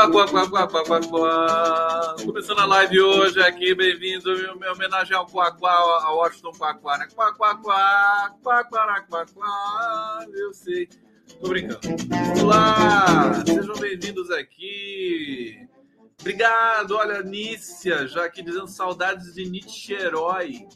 [0.00, 5.26] Quá, quá, quá, quá, quá, quá, Começando a live hoje aqui, bem-vindo, meu homenagem ao
[5.26, 7.06] Quá, quá ao Washington Quá, quá, né?
[7.14, 9.06] Quá, quá, quá, quá, quá, né?
[9.10, 10.88] quá, quá, eu sei.
[11.38, 11.80] Tô brincando.
[12.42, 15.68] Olá, sejam bem-vindos aqui.
[16.18, 20.66] Obrigado, olha, Nícia, já aqui dizendo saudades de Niterói.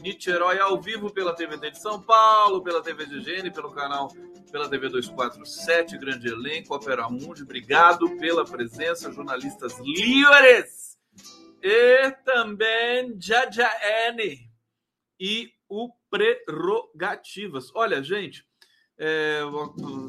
[0.00, 4.08] Niterói ao vivo pela TVT de São Paulo, pela TV de Gene, pelo canal
[4.50, 7.42] pela TV 247, grande elenco, Opera Mundi.
[7.42, 10.98] Obrigado pela presença, jornalistas livres.
[11.62, 13.70] E também Jaja
[14.08, 14.48] N
[15.20, 17.70] e o Prerrogativas.
[17.74, 18.46] Olha, gente,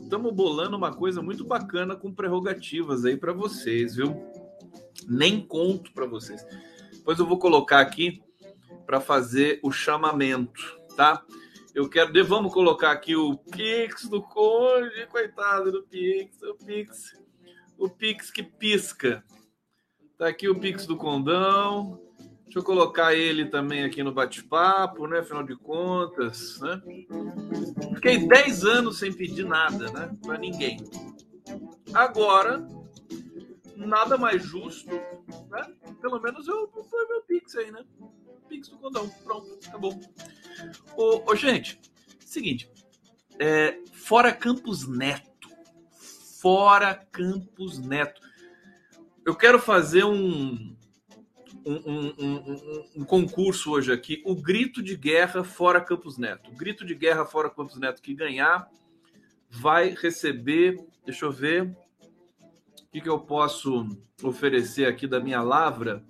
[0.04, 4.16] estamos é, bolando uma coisa muito bacana com prerrogativas aí para vocês, viu?
[5.08, 6.45] Nem conto para vocês.
[6.94, 8.22] Depois eu vou colocar aqui
[8.90, 11.23] para fazer o chamamento, tá?
[11.76, 17.14] Eu quero, vamos colocar aqui o Pix do Conde, coitado do Pix, o Pix,
[17.77, 19.23] o Pix que pisca.
[20.17, 22.02] Tá aqui o Pix do Condão.
[22.45, 25.20] Deixa eu colocar ele também aqui no bate-papo, né?
[25.20, 26.82] Afinal de contas, né?
[27.94, 30.17] Fiquei 10 anos sem pedir nada, né?
[30.20, 30.80] Para ninguém.
[31.94, 32.67] Agora,
[33.76, 35.76] nada mais justo, né?
[36.02, 37.86] Pelo menos eu foi meu Pix aí, né?
[38.49, 39.08] Pix do Condão.
[39.23, 39.98] Pronto, acabou.
[40.98, 41.80] Ô, ô gente,
[42.26, 42.70] seguinte.
[43.39, 45.49] É, fora Campos Neto.
[46.42, 48.21] Fora Campos Neto.
[49.26, 50.76] Eu quero fazer um,
[51.65, 54.21] um, um, um, um, concurso hoje aqui.
[54.26, 56.52] O grito de guerra fora Campos Neto.
[56.52, 58.67] O grito de guerra fora Campos Neto que ganhar
[59.49, 60.83] vai receber.
[61.05, 61.64] Deixa eu ver.
[61.64, 63.88] O que, que eu posso
[64.23, 66.04] oferecer aqui da minha lavra?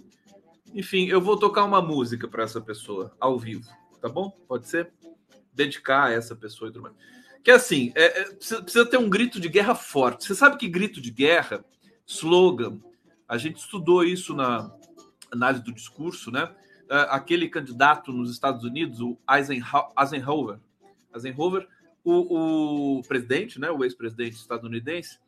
[0.74, 3.69] Enfim, eu vou tocar uma música para essa pessoa ao vivo,
[4.02, 4.30] tá bom?
[4.47, 4.91] Pode ser?
[5.53, 6.96] Dedicar a essa pessoa e tudo mais.
[7.44, 10.25] Que assim, é, é, precisa, precisa ter um grito de guerra forte.
[10.25, 11.63] Você sabe que grito de guerra,
[12.06, 12.79] slogan,
[13.28, 14.72] a gente estudou isso na
[15.31, 16.53] análise do discurso, né?
[16.90, 20.59] É, aquele candidato nos Estados Unidos, o Eisenhower,
[21.13, 21.68] Eisenhower
[22.03, 25.19] o, o presidente, né, o ex-presidente estadunidense,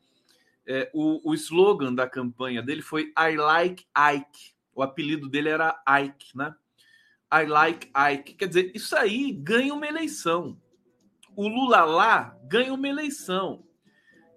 [0.66, 3.86] é, o, o slogan da campanha dele foi I like
[4.16, 4.54] Ike.
[4.82, 6.56] O apelido dele era Ike, né?
[7.32, 8.34] I like Ike.
[8.34, 10.60] Quer dizer, isso aí ganha uma eleição.
[11.36, 13.64] O Lula lá ganha uma eleição.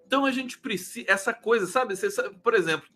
[0.05, 1.09] Então a gente precisa.
[1.09, 1.95] Essa coisa, sabe?
[1.95, 2.87] Você sabe por exemplo,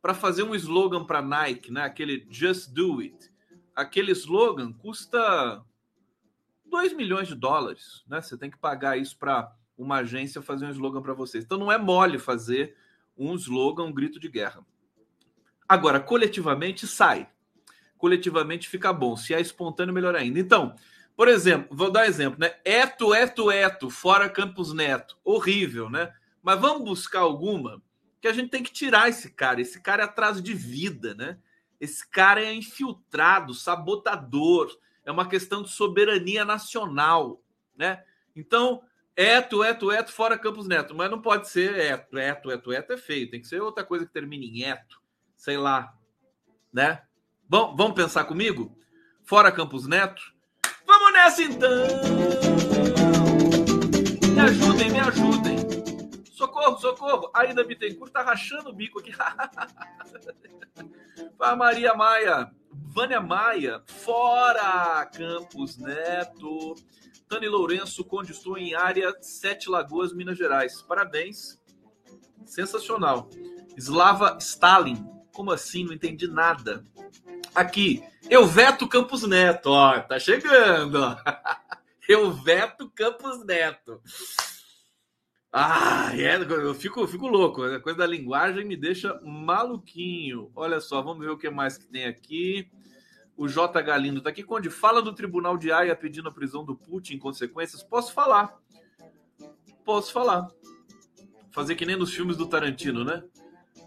[0.00, 1.82] para fazer um slogan para Nike, né?
[1.82, 3.28] Aquele Just Do It.
[3.74, 5.64] Aquele slogan custa
[6.66, 8.22] 2 milhões de dólares, né?
[8.22, 11.42] Você tem que pagar isso para uma agência fazer um slogan para vocês.
[11.44, 12.76] Então não é mole fazer
[13.18, 14.64] um slogan, um grito de guerra.
[15.68, 17.28] Agora, coletivamente sai.
[17.96, 19.16] Coletivamente fica bom.
[19.16, 20.38] Se é espontâneo, melhor ainda.
[20.38, 20.74] Então,
[21.16, 22.54] por exemplo, vou dar um exemplo, né?
[22.64, 25.16] Eto, eto, eto, fora Campos Neto.
[25.24, 26.12] Horrível, né?
[26.42, 27.82] Mas vamos buscar alguma
[28.20, 29.60] que a gente tem que tirar esse cara.
[29.60, 31.38] Esse cara é atraso de vida, né?
[31.80, 34.70] Esse cara é infiltrado, sabotador.
[35.04, 37.42] É uma questão de soberania nacional,
[37.76, 38.02] né?
[38.36, 38.82] Então,
[39.16, 40.94] eto, eto, eto, fora Campos Neto.
[40.94, 43.30] Mas não pode ser eto, eto, eto, eto é feio.
[43.30, 45.03] Tem que ser outra coisa que termine em eto
[45.36, 45.94] sei lá,
[46.72, 47.02] né?
[47.48, 48.76] Bom, vamos pensar comigo?
[49.24, 50.22] Fora Campos Neto?
[50.86, 52.64] Vamos nessa então!
[54.34, 55.56] Me ajudem, me ajudem.
[56.32, 57.30] Socorro, socorro.
[57.34, 59.12] Ainda Bittencourt tá rachando o bico aqui.
[61.38, 62.50] Para Maria Maia.
[62.70, 63.82] Vânia Maia.
[63.86, 66.74] Fora Campos Neto.
[67.28, 70.82] Tani Lourenço, Conde, estou em área Sete Lagoas, Minas Gerais.
[70.82, 71.60] Parabéns.
[72.44, 73.30] Sensacional.
[73.76, 75.13] Slava Stalin.
[75.34, 75.84] Como assim?
[75.84, 76.84] Não entendi nada.
[77.54, 80.96] Aqui, eu veto Campos Neto, ó, tá chegando.
[81.02, 81.16] Ó.
[82.06, 83.98] Eu veto Campos Neto.
[85.50, 87.62] Ah, é, eu fico, fico louco.
[87.62, 90.50] A coisa da linguagem me deixa maluquinho.
[90.54, 92.68] Olha só, vamos ver o que mais que tem aqui.
[93.36, 93.80] O J.
[93.80, 94.42] Galindo tá aqui.
[94.42, 97.82] Conde, fala do Tribunal de Haia pedindo a prisão do Putin consequências.
[97.82, 98.58] Posso falar.
[99.84, 100.48] Posso falar.
[101.52, 103.22] Fazer que nem nos filmes do Tarantino, né?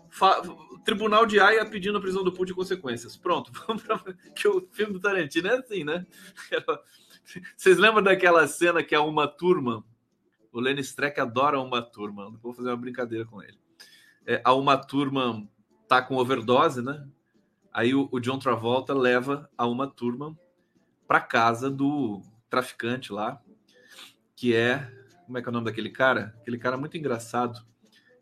[0.09, 0.41] Fa
[0.87, 3.17] Tribunal de Haia pedindo a prisão do Putin em consequências.
[3.17, 6.07] Pronto, vamos para que o filme do Tarantino é assim, né?
[7.57, 9.83] Vocês lembram daquela cena que é uma turma?
[10.49, 12.31] O Lenny Streck adora uma turma.
[12.41, 13.59] Vou fazer uma brincadeira com ele.
[14.25, 15.45] É, a uma turma
[15.89, 17.05] tá com overdose, né?
[17.73, 20.39] Aí o, o John Travolta leva a uma turma
[21.05, 23.41] para casa do traficante lá,
[24.37, 24.89] que é
[25.25, 26.33] como é que é o nome daquele cara?
[26.39, 27.59] Aquele cara muito engraçado.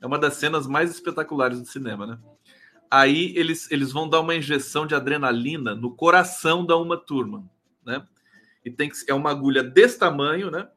[0.02, 2.20] É uma das cenas mais espetaculares do cinema, né?
[2.96, 7.44] Aí eles, eles vão dar uma injeção de adrenalina no coração da uma turma,
[7.86, 8.08] né?
[8.64, 10.70] E tem que é uma agulha desse tamanho, né?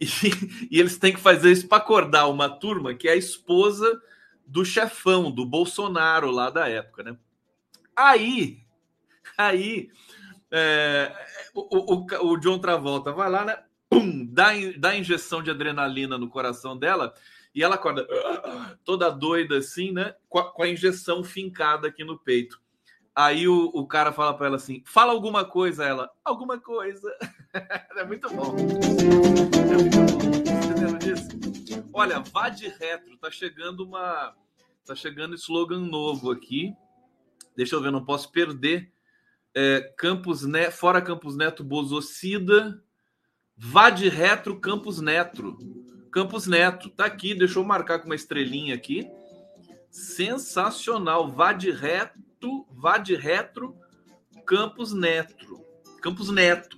[0.00, 0.06] E,
[0.70, 4.00] e eles têm que fazer isso para acordar uma turma que é a esposa
[4.46, 7.16] do chefão, do Bolsonaro lá da época, né?
[7.96, 8.60] Aí,
[9.36, 9.90] aí,
[10.48, 11.12] é,
[11.52, 13.58] o, o, o, John Travolta vai lá, né?
[13.90, 17.12] Pum, dá, dá injeção de adrenalina no coração dela
[17.54, 18.06] e ela acorda
[18.84, 20.14] toda doida assim, né?
[20.28, 22.60] Com a, com a injeção fincada aqui no peito.
[23.14, 25.84] Aí o, o cara fala para ela assim: fala alguma coisa.
[25.84, 27.14] Ela, alguma coisa.
[27.96, 28.56] é muito bom.
[29.70, 30.98] É muito bom.
[30.98, 31.88] disso?
[31.92, 33.16] Olha, vá de retro.
[33.18, 34.34] Tá chegando uma.
[34.86, 36.74] Tá chegando slogan novo aqui.
[37.54, 38.90] Deixa eu ver, não posso perder.
[39.54, 42.82] É, Campos Neto, fora Campos Neto, Bozocida.
[43.54, 45.54] Vá de retro, Campos Neto.
[46.12, 47.34] Campos Neto, tá aqui.
[47.34, 49.10] Deixa eu marcar com uma estrelinha aqui.
[49.90, 51.30] Sensacional.
[51.30, 52.22] Vá de reto
[52.82, 53.76] vá de retro,
[54.44, 55.64] Campos Neto.
[56.00, 56.76] Campos Neto.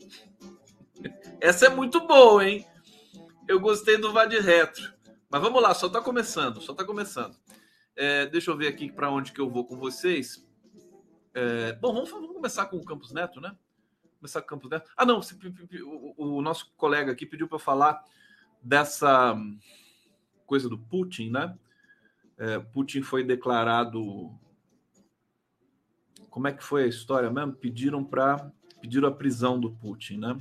[1.40, 2.66] Essa é muito boa, hein?
[3.48, 4.92] Eu gostei do vá de retro.
[5.30, 7.34] Mas vamos lá, só está começando, só está começando.
[7.96, 10.46] É, deixa eu ver aqui para onde que eu vou com vocês.
[11.32, 13.56] É, bom, vamos, vamos, começar com o Campos Neto, né?
[14.18, 14.90] Começar com o Campos Neto.
[14.94, 18.04] Ah, não, o, o nosso colega aqui pediu para falar
[18.64, 19.36] dessa
[20.46, 21.56] coisa do Putin, né?
[22.38, 24.32] É, Putin foi declarado
[26.30, 27.52] como é que foi a história mesmo?
[27.52, 28.50] Pediram para
[28.80, 30.36] pediram a prisão do Putin, né?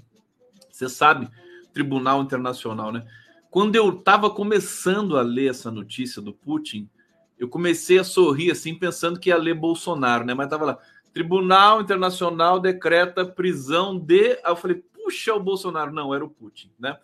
[0.70, 1.30] Você sabe,
[1.72, 3.06] Tribunal Internacional, né?
[3.50, 6.90] Quando eu estava começando a ler essa notícia do Putin,
[7.38, 10.34] eu comecei a sorrir assim, pensando que ia ler Bolsonaro, né?
[10.34, 10.80] Mas tava lá,
[11.14, 14.32] Tribunal Internacional decreta prisão de.
[14.44, 15.94] Aí eu falei, puxa, o Bolsonaro.
[15.94, 16.98] Não, era o Putin, né?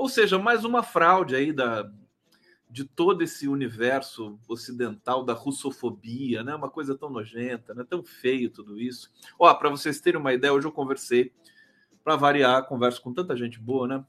[0.00, 1.86] Ou seja, mais uma fraude aí da,
[2.70, 6.54] de todo esse universo ocidental da russofobia, né?
[6.54, 7.84] Uma coisa tão nojenta, né?
[7.86, 9.10] Tão feio tudo isso.
[9.38, 11.34] Ó, para vocês terem uma ideia, hoje eu conversei
[12.02, 14.02] para variar, converso com tanta gente boa, né?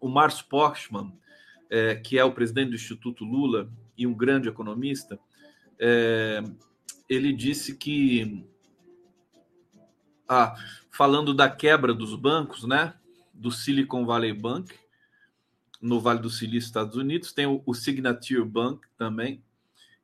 [0.00, 1.12] O Márcio Postman,
[1.68, 5.20] é, que é o presidente do Instituto Lula e um grande economista,
[5.78, 6.42] é,
[7.06, 8.48] ele disse que,
[10.26, 10.54] ah,
[10.90, 12.94] falando da quebra dos bancos, né?
[13.34, 14.74] Do Silicon Valley Bank,
[15.80, 17.32] no Vale do Silício, Estados Unidos.
[17.32, 19.42] Tem o, o Signature Bank também,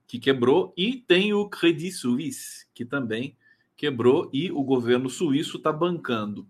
[0.06, 3.36] que quebrou, e tem o Credit Suisse, que também
[3.76, 6.46] quebrou, e o governo suíço está bancando.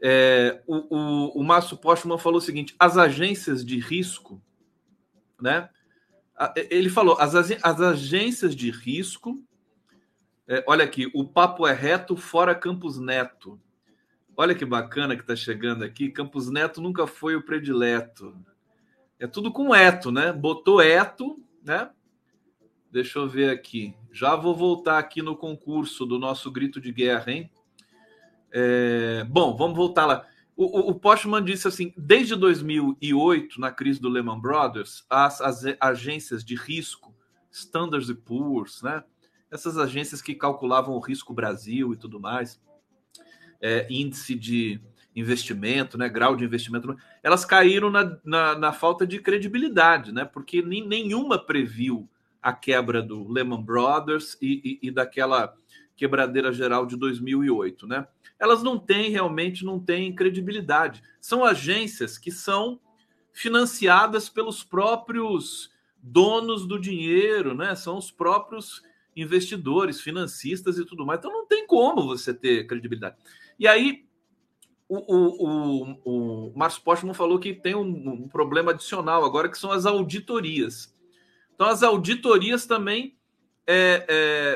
[0.00, 4.42] É, o, o, o Márcio Postman falou o seguinte: as agências de risco,
[5.40, 5.68] né?
[6.68, 9.42] Ele falou, as, as agências de risco.
[10.46, 13.58] É, olha aqui, o papo é reto fora Campos Neto.
[14.36, 16.10] Olha que bacana que está chegando aqui.
[16.10, 18.36] Campos Neto nunca foi o predileto.
[19.18, 20.32] É tudo com eto, né?
[20.32, 21.90] Botou eto, né?
[22.90, 23.94] Deixa eu ver aqui.
[24.12, 27.50] Já vou voltar aqui no concurso do nosso grito de guerra, hein?
[28.52, 29.24] É...
[29.24, 30.26] Bom, vamos voltar lá.
[30.56, 35.64] O, o, o Postman disse assim: desde 2008, na crise do Lehman Brothers, as, as
[35.80, 37.14] agências de risco,
[37.50, 39.02] Standards Poor's, né?
[39.50, 42.60] Essas agências que calculavam o risco Brasil e tudo mais,
[43.60, 44.80] é, índice de
[45.14, 50.60] investimento, né, grau de investimento, elas caíram na, na, na falta de credibilidade, né, porque
[50.60, 52.08] nem, nenhuma previu
[52.44, 55.56] a quebra do Lehman Brothers e, e, e, daquela
[55.96, 58.06] quebradeira geral de 2008, né?
[58.38, 61.02] Elas não têm realmente não têm credibilidade.
[61.18, 62.78] São agências que são
[63.32, 67.74] financiadas pelos próprios donos do dinheiro, né?
[67.74, 68.82] São os próprios
[69.16, 71.20] investidores, financistas e tudo mais.
[71.20, 73.16] Então não tem como você ter credibilidade.
[73.58, 74.04] E aí
[74.88, 79.58] o, o, o, o Márcio Postman falou que tem um, um, problema adicional agora, que
[79.58, 80.94] são as auditorias.
[81.54, 83.16] Então, as auditorias também
[83.66, 84.04] é,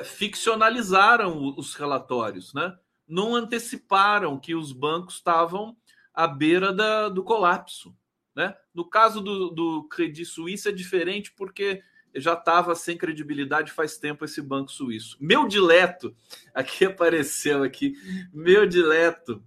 [0.00, 2.76] é, ficcionalizaram os relatórios, né?
[3.06, 5.76] não anteciparam que os bancos estavam
[6.12, 7.96] à beira da, do colapso.
[8.36, 8.54] Né?
[8.74, 11.82] No caso do, do Credit Suisse é diferente porque
[12.14, 15.16] já estava sem credibilidade faz tempo esse banco suíço.
[15.20, 16.14] Meu dileto,
[16.52, 17.94] aqui apareceu aqui,
[18.32, 19.42] meu dileto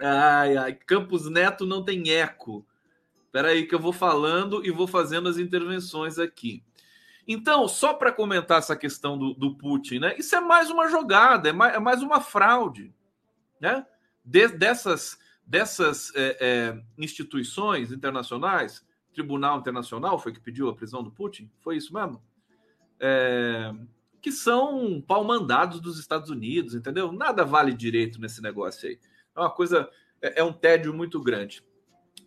[0.00, 2.66] Ai, ai, Campos Neto não tem eco.
[3.24, 6.62] Espera aí que eu vou falando e vou fazendo as intervenções aqui.
[7.28, 10.16] Então, só para comentar essa questão do, do, Putin, né?
[10.16, 12.94] Isso é mais uma jogada, é mais, é mais uma fraude,
[13.60, 13.84] né?
[14.24, 21.10] De, dessas dessas é, é, instituições internacionais, Tribunal Internacional foi que pediu a prisão do
[21.10, 22.22] Putin, foi isso mesmo?
[23.00, 23.72] É,
[24.20, 27.12] que são pau-mandados dos Estados Unidos, entendeu?
[27.12, 28.98] Nada vale direito nesse negócio aí.
[29.36, 29.88] É uma coisa,
[30.22, 31.62] é, é um tédio muito grande.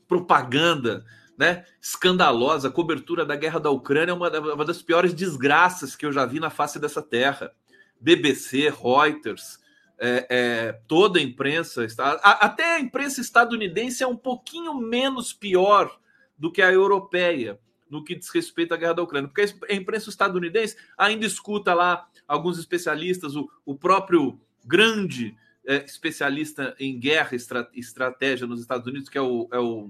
[0.07, 1.05] Propaganda,
[1.37, 1.65] né?
[1.81, 6.25] Escandalosa, cobertura da guerra da Ucrânia é uma, uma das piores desgraças que eu já
[6.25, 7.51] vi na face dessa terra.
[7.99, 9.59] BBC, Reuters,
[9.97, 15.97] é, é, toda a imprensa, está, até a imprensa estadunidense é um pouquinho menos pior
[16.37, 19.29] do que a europeia no que diz respeito à guerra da Ucrânia.
[19.29, 25.35] Porque a imprensa estadunidense ainda escuta lá alguns especialistas, o, o próprio grande
[25.65, 27.31] é, especialista em guerra
[27.73, 29.89] e estratégia nos Estados Unidos, que é o, é o.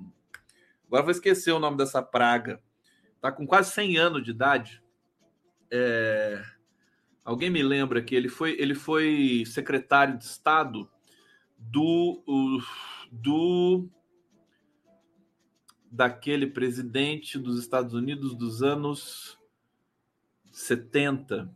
[0.88, 2.62] Agora vou esquecer o nome dessa praga.
[3.16, 4.82] Está com quase 100 anos de idade.
[5.72, 6.44] É...
[7.24, 10.90] Alguém me lembra que ele foi, ele foi secretário de Estado
[11.58, 12.24] do,
[13.12, 13.88] do
[15.92, 19.38] daquele presidente dos Estados Unidos dos anos
[20.52, 21.54] 70.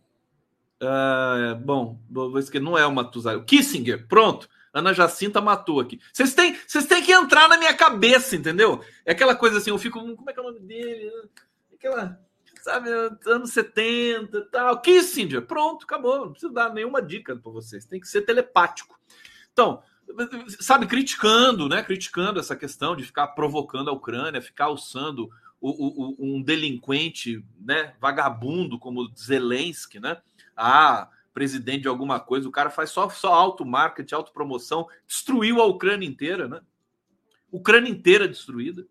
[0.84, 3.44] Uh, bom, vou esquecer, não é o Matusalém.
[3.46, 4.50] Kissinger, pronto.
[4.74, 6.00] Ana Jacinta matou aqui.
[6.12, 8.84] Vocês têm, vocês têm que entrar na minha cabeça, entendeu?
[9.06, 10.00] É aquela coisa assim, eu fico.
[10.16, 11.12] Como é que é o nome dele?
[11.74, 12.20] Aquela.
[12.62, 12.90] Sabe,
[13.26, 14.82] anos 70 e tal.
[14.82, 16.26] Kissinger, pronto, acabou.
[16.26, 17.86] Não preciso dar nenhuma dica para vocês.
[17.86, 19.00] Tem que ser telepático.
[19.52, 19.84] Então,
[20.60, 21.84] sabe, criticando, né?
[21.84, 25.30] Criticando essa questão de ficar provocando a Ucrânia, ficar alçando
[25.62, 27.94] o, o, um delinquente, né?
[28.00, 30.18] Vagabundo como Zelensky, né?
[30.56, 36.08] Ah, presidente de alguma coisa, o cara faz só, só auto-marketing, auto-promoção, destruiu a Ucrânia
[36.08, 36.62] inteira, né?
[37.52, 38.86] Ucrânia inteira destruída.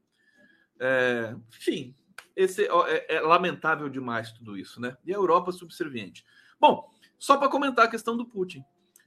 [0.78, 1.95] É, enfim,
[2.35, 4.97] esse é, é, lamentável demais tudo isso, né?
[5.04, 6.25] E a Europa subserviente.
[6.61, 8.64] Bom, só para comentar a questão do Putin.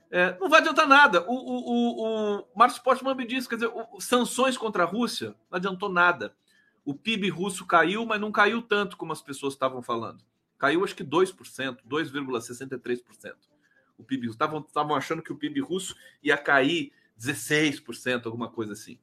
[0.10, 1.26] É, não vai adiantar nada.
[1.28, 5.58] O, o, o, o Portman me disse, quer dizer, o, sanções contra a Rússia não
[5.58, 6.36] adiantou nada.
[6.86, 10.24] O PIB russo caiu, mas não caiu tanto como as pessoas estavam falando.
[10.58, 13.34] Caiu acho que 2%, 2,63%.
[13.98, 19.00] O PIB estavam estavam achando que o PIB russo ia cair 16%, alguma coisa assim.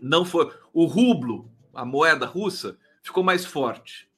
[0.00, 0.52] Não foi.
[0.72, 4.10] O rublo, a moeda russa, ficou mais forte.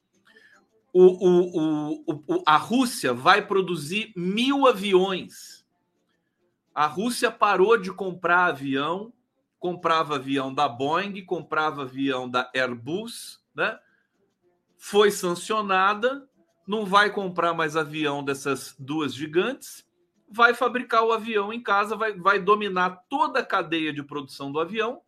[0.91, 5.65] O, o, o, a Rússia vai produzir mil aviões.
[6.73, 9.13] A Rússia parou de comprar avião,
[9.59, 13.77] comprava avião da Boeing, comprava avião da Airbus, né?
[14.77, 16.27] Foi sancionada,
[16.69, 19.85] não vai comprar mais avião dessas duas gigantes,
[20.29, 24.59] vai fabricar o avião em casa, vai, vai dominar toda a cadeia de produção do
[24.59, 25.01] avião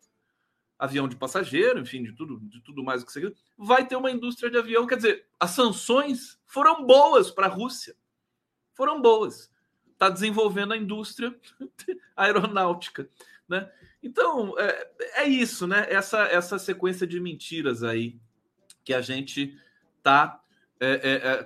[0.82, 4.10] avião de passageiro, enfim, de tudo, de tudo mais o que você vai ter uma
[4.10, 4.84] indústria de avião.
[4.84, 7.94] Quer dizer, as sanções foram boas para a Rússia.
[8.74, 9.48] Foram boas.
[9.92, 11.32] Está desenvolvendo a indústria
[12.16, 13.08] aeronáutica.
[13.48, 13.70] Né?
[14.02, 14.90] Então, é,
[15.22, 15.86] é, isso, né?
[15.88, 18.18] Essa, essa sequência de mentiras aí
[18.82, 19.56] que a gente
[19.98, 20.41] está.
[20.84, 21.44] É, é, é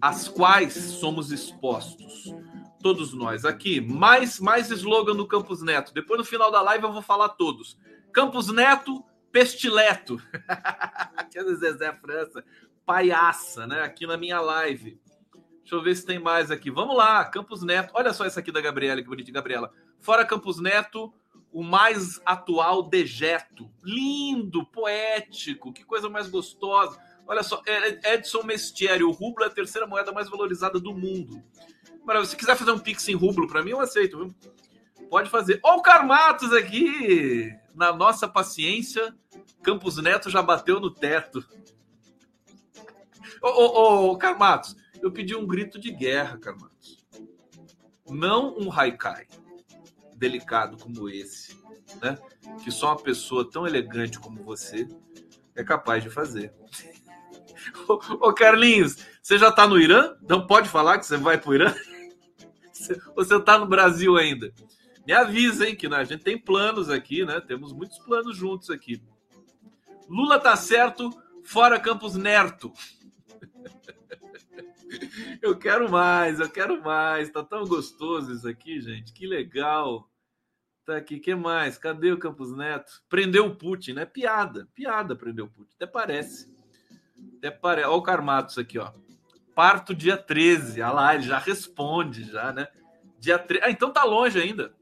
[0.00, 2.34] as quais somos expostos
[2.82, 3.44] todos nós.
[3.44, 5.94] Aqui, mais mais slogan do Campos Neto.
[5.94, 7.78] Depois no final da live eu vou falar todos.
[8.12, 10.20] Campos Neto, pestileto.
[11.16, 12.44] Aqui é Zezé França,
[12.84, 13.82] paiaça, né?
[13.82, 15.00] Aqui na minha live.
[15.60, 16.70] Deixa eu ver se tem mais aqui.
[16.70, 17.92] Vamos lá, Campos Neto.
[17.94, 19.72] Olha só essa aqui da Gabriela, que bonita, Gabriela.
[19.98, 21.14] Fora Campos Neto,
[21.50, 23.70] o mais atual dejeto.
[23.82, 27.00] Lindo, poético, que coisa mais gostosa.
[27.26, 27.62] Olha só,
[28.04, 31.42] Edson Mestieri, o rublo é a terceira moeda mais valorizada do mundo.
[32.04, 34.34] Mas se quiser fazer um pix em rublo para mim, eu aceito, viu?
[35.08, 35.58] Pode fazer.
[35.62, 39.14] Ó, o Carmatos aqui, na nossa paciência,
[39.62, 41.44] Campos Neto já bateu no teto.
[43.42, 47.04] Ô, ô, ô, Carmatos, eu pedi um grito de guerra, Carmatos.
[48.06, 49.26] Não um haikai
[50.16, 51.58] delicado como esse,
[52.02, 52.18] né?
[52.62, 54.86] Que só uma pessoa tão elegante como você
[55.54, 56.52] é capaz de fazer.
[57.88, 60.16] Ô, Carlinhos, você já tá no Irã?
[60.28, 61.74] Não pode falar que você vai pro Irã?
[63.14, 64.52] você tá no Brasil ainda.
[65.06, 67.40] Me avisa, hein, que a gente tem planos aqui, né?
[67.40, 69.02] Temos muitos planos juntos aqui.
[70.08, 71.10] Lula tá certo,
[71.44, 72.72] fora Campos Nerto.
[75.42, 77.28] Eu quero mais, eu quero mais.
[77.28, 79.12] Tá tão gostoso isso aqui, gente.
[79.12, 80.08] Que legal.
[80.84, 81.78] Tá aqui, que mais?
[81.78, 83.02] Cadê o Campos Neto?
[83.08, 84.06] Prendeu o Putin, né?
[84.06, 85.74] Piada, piada prendeu o Putin.
[85.74, 86.53] Até parece.
[87.38, 87.86] Até parece.
[87.86, 88.92] Olha o Carmatos aqui, ó.
[89.54, 90.80] Parto dia 13.
[90.82, 92.68] Olha lá, ele já responde, já, né?
[93.18, 93.64] Dia 13.
[93.64, 94.74] Ah, então tá longe ainda.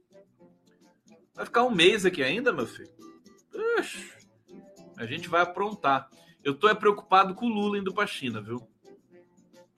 [1.34, 2.92] Vai ficar um mês aqui ainda, meu filho.
[4.96, 6.08] A gente vai aprontar.
[6.44, 8.66] Eu tô é preocupado com o Lula indo pra China, viu?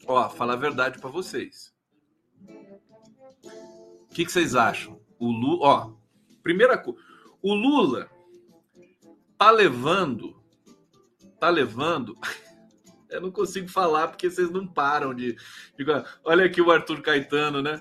[0.06, 1.74] Ó, falar a verdade para vocês.
[3.42, 5.00] O que, que vocês acham?
[5.18, 5.92] O Lula, ó,
[6.42, 7.00] primeira coisa,
[7.42, 8.10] o Lula
[9.38, 10.36] tá levando,
[11.40, 12.16] tá levando
[13.14, 15.36] eu não consigo falar porque vocês não param de.
[16.24, 17.80] Olha aqui o Arthur Caetano, né?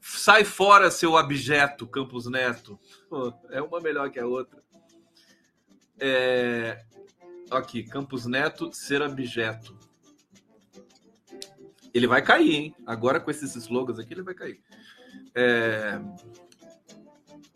[0.00, 2.78] Sai fora, seu abjeto, Campos Neto.
[3.50, 4.60] É uma melhor que a outra.
[6.00, 6.84] É...
[7.50, 9.78] Aqui, Campos Neto ser abjeto.
[11.94, 12.74] Ele vai cair, hein?
[12.84, 14.60] Agora com esses slogans aqui, ele vai cair.
[15.32, 16.00] É...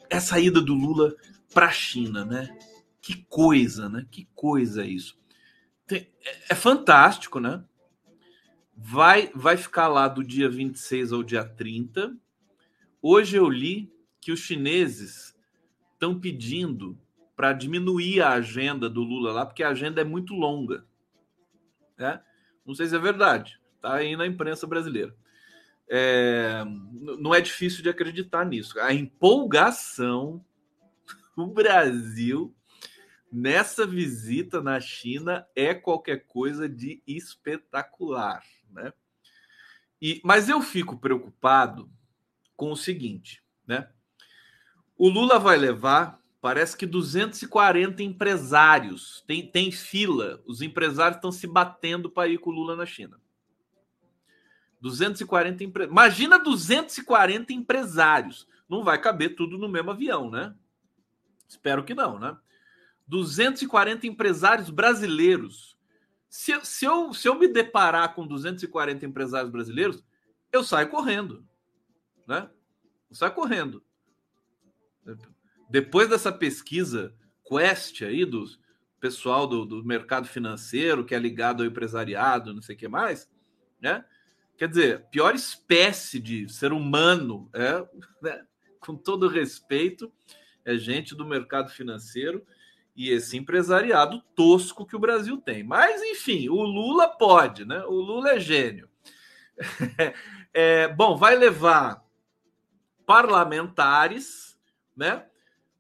[0.09, 1.17] Essa ida do Lula
[1.53, 2.57] para a China, né?
[3.01, 4.07] Que coisa, né?
[4.09, 5.19] Que coisa isso.
[5.91, 6.07] É,
[6.51, 7.65] é fantástico, né?
[8.77, 12.17] Vai, vai ficar lá do dia 26 ao dia 30.
[13.01, 15.35] Hoje eu li que os chineses
[15.93, 16.99] estão pedindo
[17.35, 20.85] para diminuir a agenda do Lula lá, porque a agenda é muito longa.
[21.97, 22.21] Né?
[22.65, 25.15] Não sei se é verdade, está aí na imprensa brasileira.
[25.89, 26.65] É,
[27.19, 28.79] não é difícil de acreditar nisso.
[28.81, 30.45] A empolgação
[31.37, 32.55] do Brasil
[33.31, 38.93] nessa visita na China é qualquer coisa de espetacular, né?
[40.01, 41.91] E, mas eu fico preocupado
[42.57, 43.89] com o seguinte, né?
[44.97, 49.23] O Lula vai levar, parece que 240 empresários.
[49.27, 50.43] Tem, tem fila.
[50.47, 53.21] Os empresários estão se batendo para ir com o Lula na China.
[54.81, 55.93] 240 empresários.
[55.93, 58.49] Imagina 240 empresários.
[58.69, 60.55] Não vai caber tudo no mesmo avião, né?
[61.49, 62.37] Espero que não, né?
[63.07, 65.77] 240 empresários brasileiros.
[66.29, 70.03] Se, se, eu, se eu me deparar com 240 empresários brasileiros,
[70.53, 71.47] eu saio correndo,
[72.27, 72.51] né?
[73.09, 73.83] Eu saio correndo.
[75.71, 77.15] Depois dessa pesquisa
[77.45, 78.45] Quest aí do
[78.99, 83.31] pessoal do, do mercado financeiro que é ligado ao empresariado, não sei o que mais,
[83.81, 84.05] né?
[84.57, 87.87] Quer dizer, pior espécie de ser humano, é,
[88.23, 88.47] né?
[88.81, 90.11] com todo respeito,
[90.65, 92.45] é gente do mercado financeiro
[92.97, 95.63] e esse empresariado tosco que o Brasil tem.
[95.63, 97.85] Mas, enfim, o Lula pode, né?
[97.85, 98.89] O Lula é gênio.
[100.59, 102.03] É, bom, vai levar
[103.05, 104.59] parlamentares,
[104.97, 105.27] né?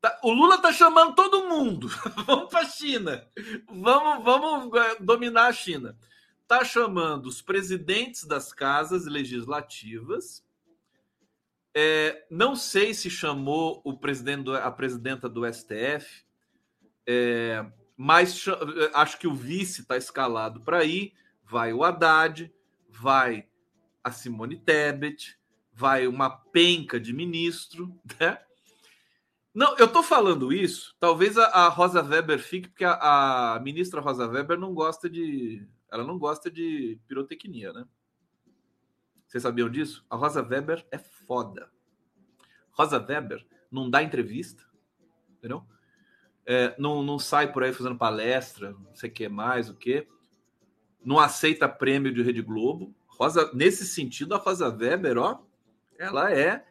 [0.03, 1.89] Tá, o Lula tá chamando todo mundo.
[2.27, 3.27] vamos para a China.
[3.71, 5.97] Vamos, vamos é, dominar a China
[6.47, 10.45] está chamando os presidentes das casas legislativas.
[11.75, 16.25] É, não sei se chamou o presidente, a presidenta do STF,
[17.07, 17.65] é,
[17.97, 18.45] mas
[18.93, 21.15] acho que o vice está escalado para ir.
[21.45, 22.53] Vai o Haddad,
[22.89, 23.49] vai
[24.03, 25.39] a Simone Tebet,
[25.73, 28.39] vai uma penca de ministro, né?
[29.55, 30.95] Não, eu estou falando isso.
[31.01, 35.67] Talvez a, a, Rosa Weber fique, porque a, a ministra Rosa Weber não gosta de
[35.91, 37.87] ela não gosta de pirotecnia, né?
[39.27, 40.05] Vocês sabiam disso?
[40.11, 41.71] A Rosa Weber é foda.
[42.71, 44.63] Rosa Weber não dá entrevista,
[45.39, 45.67] entendeu?
[46.47, 50.07] É, não, não sai por aí fazendo palestra, não sei o que mais, o que.
[51.05, 52.95] Não aceita prêmio de Rede Globo.
[53.07, 55.43] Rosa, nesse sentido, a Rosa Weber, ó,
[55.99, 56.65] ela é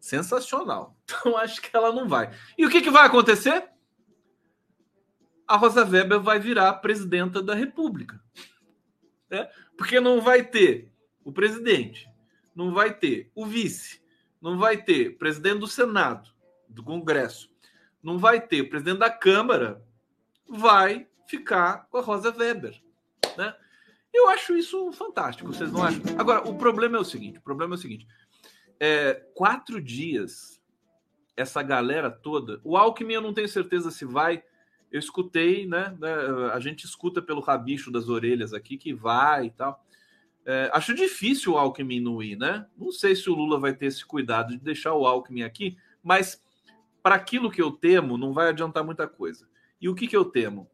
[0.00, 0.96] sensacional.
[1.10, 2.30] Então, acho que ela não vai.
[2.56, 3.68] E o que, que vai acontecer?
[5.46, 8.20] A Rosa Weber vai virar presidenta da República
[9.30, 9.48] né?
[9.78, 10.92] porque não vai ter
[11.24, 12.10] o presidente,
[12.54, 14.02] não vai ter o vice,
[14.42, 16.30] não vai ter presidente do Senado,
[16.68, 17.49] do Congresso,
[18.02, 19.82] não vai ter o presidente da Câmara,
[20.48, 22.80] vai ficar com a Rosa Weber.
[23.36, 23.54] Né?
[24.12, 26.02] Eu acho isso fantástico, vocês não acham?
[26.18, 28.06] Agora, o problema é o seguinte: o problema é o seguinte.
[28.78, 30.60] É, quatro dias,
[31.36, 32.60] essa galera toda.
[32.64, 34.42] O Alckmin, eu não tenho certeza se vai
[34.90, 36.12] eu escutei, né, né?
[36.52, 39.84] A gente escuta pelo rabicho das orelhas aqui que vai e tal.
[40.44, 42.66] É, acho difícil o Alckmin não ir, né?
[42.76, 46.42] Não sei se o Lula vai ter esse cuidado de deixar o Alckmin aqui, mas
[47.02, 49.48] para aquilo que eu temo, não vai adiantar muita coisa.
[49.80, 50.70] E o que, que eu temo?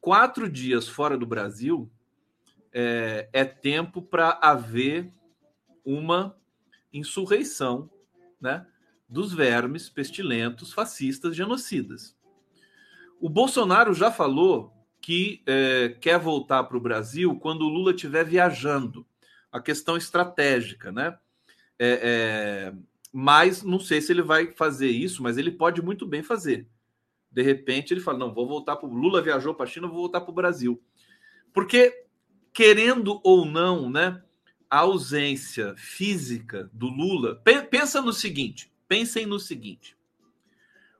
[0.00, 1.90] Quatro dias fora do Brasil
[2.72, 5.12] é, é tempo para haver
[5.84, 6.36] uma
[6.92, 7.90] insurreição
[8.40, 8.66] né,
[9.08, 12.16] dos vermes pestilentos, fascistas, genocidas.
[13.20, 18.24] O Bolsonaro já falou que é, quer voltar para o Brasil quando o Lula estiver
[18.24, 19.06] viajando.
[19.52, 21.16] A questão estratégica, né?
[21.78, 22.74] É, é,
[23.16, 26.66] mas não sei se ele vai fazer isso, mas ele pode muito bem fazer.
[27.30, 29.98] De repente ele fala: não, vou voltar para o Lula viajou para a China, vou
[29.98, 30.82] voltar para o Brasil.
[31.52, 32.06] Porque,
[32.52, 34.20] querendo ou não, né?
[34.68, 37.40] A ausência física do Lula.
[37.70, 39.96] Pensa no seguinte: pensem no seguinte.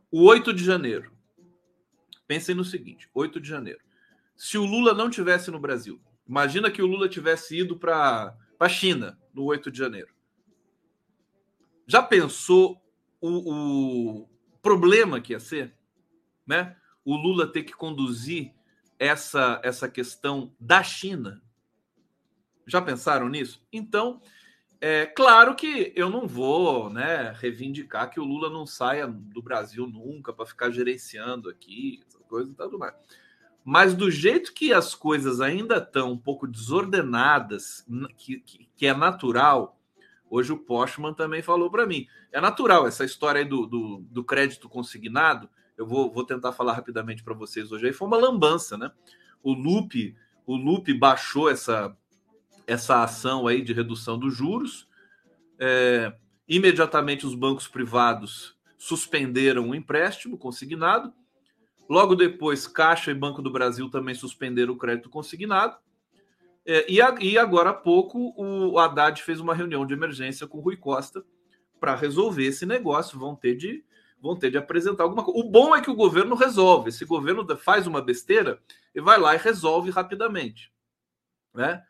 [0.08, 1.12] O 8 de janeiro
[2.28, 3.80] Pensem no seguinte: 8 de janeiro.
[4.36, 8.68] Se o Lula não tivesse no Brasil, imagina que o Lula tivesse ido para a
[8.68, 10.13] China no 8 de janeiro.
[11.86, 12.80] Já pensou
[13.20, 14.28] o, o
[14.62, 15.74] problema que ia ser?
[16.46, 16.76] Né?
[17.04, 18.52] O Lula ter que conduzir
[18.98, 21.42] essa, essa questão da China.
[22.66, 23.62] Já pensaram nisso?
[23.72, 24.20] Então,
[24.80, 29.86] é claro que eu não vou né, reivindicar que o Lula não saia do Brasil
[29.86, 32.94] nunca para ficar gerenciando aqui, coisas e tudo mais.
[33.64, 38.94] Mas do jeito que as coisas ainda estão um pouco desordenadas, que, que, que, é
[38.94, 39.80] natural,
[40.30, 44.24] hoje o Postman também falou para mim, é natural essa história aí do, do, do
[44.24, 48.76] crédito consignado, eu vou, vou tentar falar rapidamente para vocês hoje aí, foi uma lambança,
[48.76, 48.90] né?
[49.42, 51.96] O Lupe, o Lupe baixou essa,
[52.66, 54.88] essa ação aí de redução dos juros.
[55.58, 56.14] É,
[56.48, 61.12] imediatamente os bancos privados suspenderam o empréstimo consignado.
[61.88, 65.76] Logo depois, Caixa e Banco do Brasil também suspenderam o crédito consignado.
[66.66, 70.58] É, e, a, e, agora há pouco o Haddad fez uma reunião de emergência com
[70.58, 71.22] o Rui Costa
[71.78, 73.18] para resolver esse negócio.
[73.18, 73.84] Vão ter de
[74.20, 75.38] vão ter de apresentar alguma coisa.
[75.38, 76.88] O bom é que o governo resolve.
[76.88, 78.58] Esse governo faz uma besteira
[78.94, 80.72] e vai lá e resolve rapidamente,
[81.52, 81.82] né?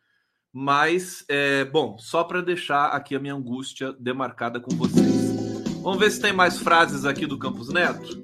[0.52, 5.34] Mas é bom, só para deixar aqui a minha angústia demarcada com vocês.
[5.80, 8.23] Vamos ver se tem mais frases aqui do Campos Neto.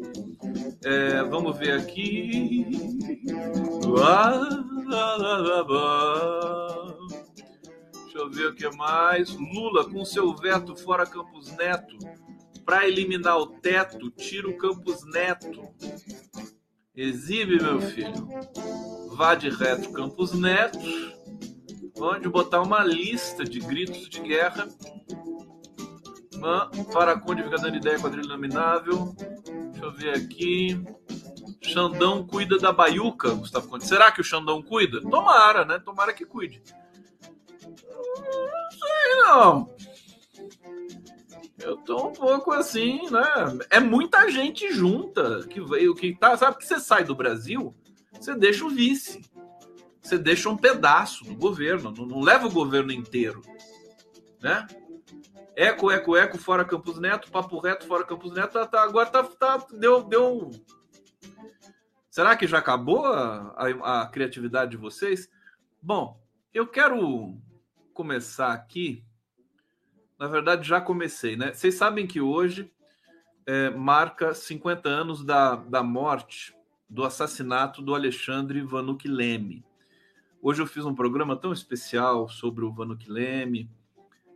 [0.82, 2.66] É, vamos ver aqui.
[7.92, 9.30] Deixa eu ver o que mais.
[9.30, 11.98] Lula com seu veto fora Campos Neto.
[12.64, 15.68] Para eliminar o teto, tira o Campos Neto.
[16.94, 18.28] Exibe, meu filho.
[19.16, 20.78] Vá de reto Campos Neto.
[21.98, 24.66] Onde botar uma lista de gritos de guerra.
[27.24, 29.14] Conde fica dando ideia quadrilha nominável.
[29.90, 30.80] Eu ver aqui.
[31.62, 33.86] Xandão cuida da baiuca, Gustavo Conde.
[33.86, 35.00] Será que o Xandão cuida?
[35.00, 35.78] Tomara, né?
[35.78, 36.62] Tomara que cuide.
[37.62, 39.74] Não sei, não.
[41.58, 43.58] Eu tô um pouco assim, né?
[43.68, 46.36] É muita gente junta que veio, que tá.
[46.36, 47.74] Sabe que você sai do Brasil,
[48.12, 49.20] você deixa o vice.
[50.00, 53.42] Você deixa um pedaço do governo, não, não leva o governo inteiro,
[54.40, 54.66] né?
[55.60, 59.22] Eco, eco, eco, fora Campos Neto, papo reto, fora Campos Neto, tá, tá, agora tá,
[59.24, 60.50] tá, deu, deu.
[62.10, 65.28] Será que já acabou a, a, a criatividade de vocês?
[65.82, 66.18] Bom,
[66.54, 67.36] eu quero
[67.92, 69.04] começar aqui
[70.20, 71.50] na verdade, já comecei, né?
[71.50, 72.70] Vocês sabem que hoje
[73.46, 76.54] é, marca 50 anos da, da morte,
[76.86, 79.64] do assassinato do Alexandre Vanuc Leme.
[80.42, 83.70] Hoje eu fiz um programa tão especial sobre o Vanuc Leme.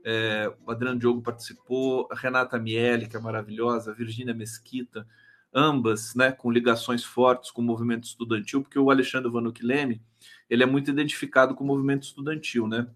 [0.04, 5.06] É, o Adriano Diogo participou, Renata Miele, que é maravilhosa, Virgínia Mesquita,
[5.52, 10.02] ambas né, com ligações fortes com o movimento estudantil, porque o Alexandre Vanuc Leme
[10.50, 12.86] ele é muito identificado com o movimento estudantil, né?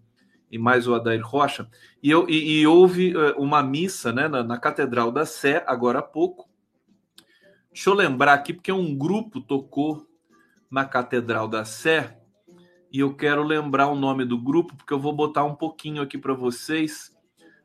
[0.51, 1.69] e mais o Adair Rocha,
[2.01, 5.99] e, eu, e, e houve uh, uma missa né, na, na, Catedral da Sé, agora
[5.99, 6.49] há pouco.
[7.71, 10.07] Deixa eu lembrar aqui, porque um grupo tocou
[10.69, 12.18] na Catedral da Sé,
[12.91, 16.17] e eu quero lembrar o nome do grupo, porque eu vou botar um pouquinho aqui
[16.17, 17.15] para vocês.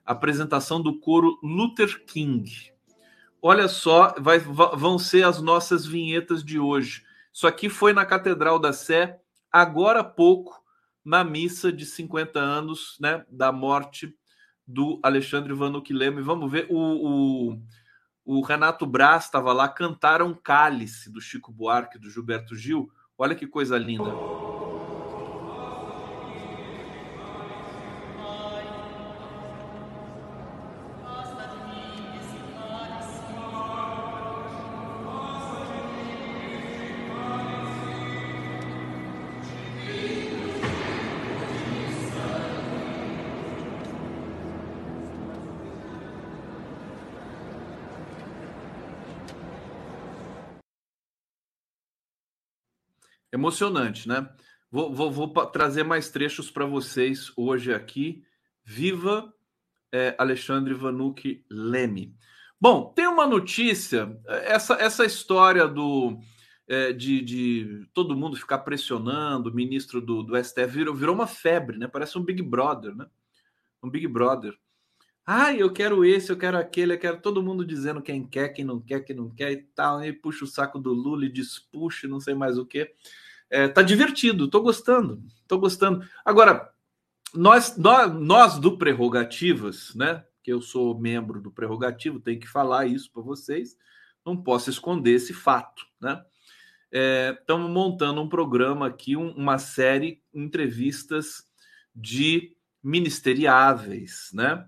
[0.04, 2.50] Apresentação do coro Luther King.
[3.40, 7.04] Olha só, vai, vão ser as nossas vinhetas de hoje.
[7.32, 9.18] Isso aqui foi na Catedral da Sé,
[9.50, 10.62] agora há pouco
[11.04, 14.14] na missa de 50 anos né, da morte
[14.66, 16.22] do Alexandre Vanuc Leme.
[16.22, 17.62] Vamos ver, o, o,
[18.24, 22.90] o Renato Braz estava lá, cantaram Cálice, do Chico Buarque, do Gilberto Gil.
[23.18, 24.10] Olha que coisa linda.
[53.34, 54.28] Emocionante, né?
[54.70, 58.22] Vou, vou, vou trazer mais trechos para vocês hoje aqui.
[58.64, 59.34] Viva
[59.92, 62.14] é, Alexandre Vanuc Leme.
[62.60, 66.16] Bom, tem uma notícia, essa, essa história do
[66.68, 71.26] é, de, de, todo mundo ficar pressionando o ministro do, do STF virou, virou uma
[71.26, 71.88] febre, né?
[71.88, 73.06] Parece um Big Brother, né?
[73.82, 74.56] Um Big Brother.
[75.26, 78.64] Ai, eu quero esse, eu quero aquele, eu quero todo mundo dizendo quem quer, quem
[78.64, 80.04] não quer, quem não quer e tal.
[80.04, 82.94] E puxa o saco do Lula e diz puxa, não sei mais o que
[83.54, 86.04] é, tá divertido, tô gostando, tô gostando.
[86.24, 86.72] Agora,
[87.32, 90.24] nós, nós, nós do Prerrogativas, né?
[90.42, 93.78] Que eu sou membro do Prerrogativo, tenho que falar isso para vocês,
[94.26, 96.20] não posso esconder esse fato, né?
[96.90, 101.44] Estamos é, montando um programa aqui, um, uma série entrevistas
[101.94, 104.66] de ministeriáveis, né?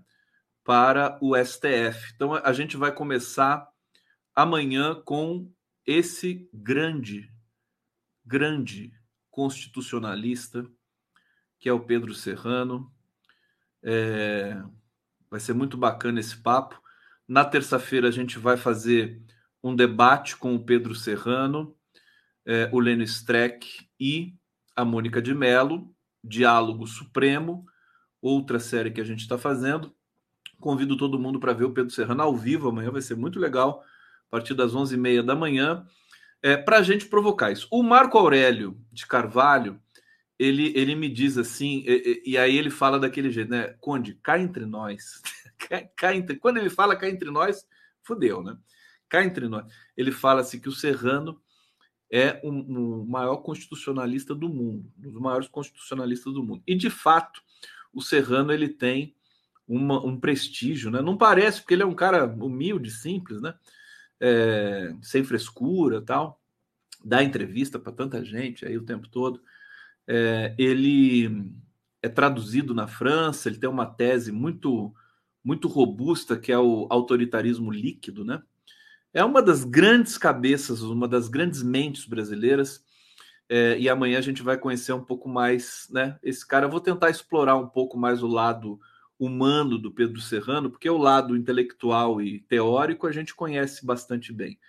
[0.63, 2.13] Para o STF.
[2.15, 3.67] Então a gente vai começar
[4.33, 5.51] amanhã com
[5.85, 7.29] esse grande
[8.27, 8.93] grande
[9.31, 10.65] constitucionalista,
[11.57, 12.91] que é o Pedro Serrano.
[13.81, 14.61] É,
[15.29, 16.81] vai ser muito bacana esse papo.
[17.27, 19.21] Na terça-feira a gente vai fazer
[19.63, 21.75] um debate com o Pedro Serrano,
[22.45, 24.35] é, o Lênio Streck e
[24.75, 27.65] a Mônica de Mello, Diálogo Supremo,
[28.21, 29.93] outra série que a gente está fazendo.
[30.59, 33.83] Convido todo mundo para ver o Pedro Serrano ao vivo amanhã, vai ser muito legal
[34.27, 35.85] a partir das 11h30 da manhã,
[36.41, 37.67] é, para a gente provocar isso.
[37.71, 39.81] O Marco Aurélio de Carvalho,
[40.37, 43.75] ele, ele me diz assim, e, e, aí ele fala daquele jeito, né?
[43.79, 45.21] Conde, cá entre nós.
[45.95, 47.65] cá, entre, quando ele fala cá entre nós,
[48.03, 48.57] fudeu, né?
[49.09, 49.65] Cá entre nós.
[49.95, 51.41] Ele fala assim que o Serrano
[52.11, 56.63] é o um, um maior constitucionalista do mundo, um dos maiores constitucionalistas do mundo.
[56.67, 57.41] E de fato,
[57.93, 59.15] o Serrano ele tem
[59.67, 61.01] uma, um prestígio, né?
[61.01, 63.53] Não parece, porque ele é um cara humilde, simples, né?
[64.19, 66.41] É, sem frescura tal,
[67.03, 69.41] dá entrevista para tanta gente aí o tempo todo.
[70.07, 71.51] É, ele
[72.01, 74.93] é traduzido na França, ele tem uma tese muito
[75.43, 78.41] muito robusta que é o autoritarismo líquido, né?
[79.13, 82.83] É uma das grandes cabeças, uma das grandes mentes brasileiras.
[83.49, 86.19] É, e amanhã a gente vai conhecer um pouco mais, né?
[86.21, 88.77] Esse cara, eu vou tentar explorar um pouco mais o lado
[89.19, 94.59] humano do Pedro Serrano, porque o lado intelectual e teórico a gente conhece bastante bem.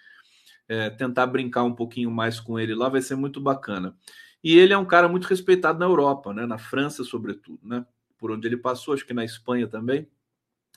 [0.68, 3.96] É, tentar brincar um pouquinho mais com ele lá vai ser muito bacana.
[4.42, 6.46] E ele é um cara muito respeitado na Europa, né?
[6.46, 7.84] na França, sobretudo, né?
[8.18, 10.08] por onde ele passou, acho que na Espanha também.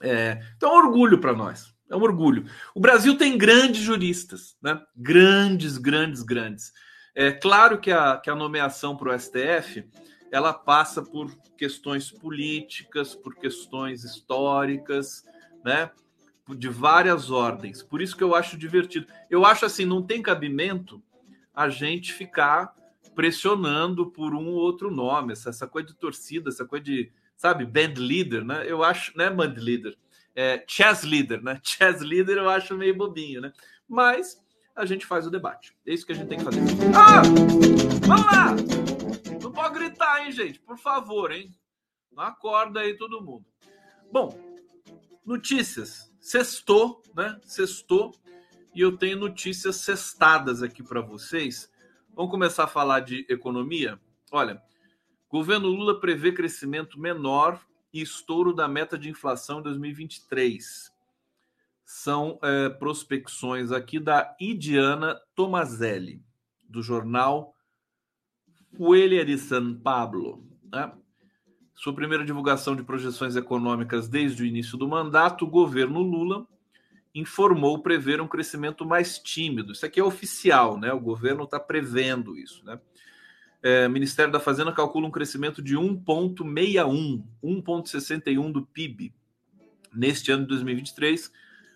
[0.02, 1.74] É, então é um orgulho para nós.
[1.90, 2.46] É um orgulho.
[2.74, 4.82] O Brasil tem grandes juristas, né?
[4.96, 6.72] Grandes, grandes, grandes.
[7.14, 9.84] É claro que a, que a nomeação para o STF
[10.32, 15.26] ela passa por questões políticas, por questões históricas,
[15.64, 15.92] né?
[16.48, 17.84] De várias ordens.
[17.84, 19.08] Por isso que eu acho divertido.
[19.30, 21.04] Eu acho assim, não tem cabimento
[21.54, 22.74] a gente ficar
[23.14, 27.66] pressionando por um ou outro nome, essa, essa coisa de torcida, essa coisa de, sabe,
[27.66, 28.64] band leader, né?
[28.66, 29.96] Eu acho, né, band leader,
[30.34, 31.60] é, chess leader, né?
[31.64, 33.52] Chess leader eu acho meio bobinho, né?
[33.88, 34.42] Mas
[34.74, 35.76] a gente faz o debate.
[35.86, 36.62] É isso que a gente tem que fazer.
[36.96, 37.22] Ah!
[38.08, 39.31] Vamos lá!
[39.52, 40.62] Não pode gritar, hein, gente?
[40.62, 41.54] Por favor, hein?
[42.10, 43.46] Não acorda aí todo mundo.
[44.10, 44.34] Bom,
[45.26, 46.10] notícias.
[46.22, 47.38] Sextou, né?
[47.44, 48.16] Sextou.
[48.74, 51.70] E eu tenho notícias sextadas aqui para vocês.
[52.16, 54.00] Vamos começar a falar de economia?
[54.32, 54.64] Olha,
[55.28, 57.60] governo Lula prevê crescimento menor
[57.92, 60.94] e estouro da meta de inflação em 2023.
[61.84, 66.24] São é, prospecções aqui da Idiana Tomazelli,
[66.70, 67.54] do jornal
[68.78, 70.44] Folha de São Pablo.
[70.72, 70.92] Né?
[71.76, 76.48] Sua primeira divulgação de projeções econômicas desde o início do mandato, o governo Lula
[77.14, 79.74] informou prever um crescimento mais tímido.
[79.74, 80.94] Isso aqui é oficial, né?
[80.94, 82.80] O governo está prevendo isso, né?
[83.64, 89.14] É, Ministério da Fazenda calcula um crescimento de 1,61, 1,61 do PIB
[89.94, 91.32] neste ano de 2023,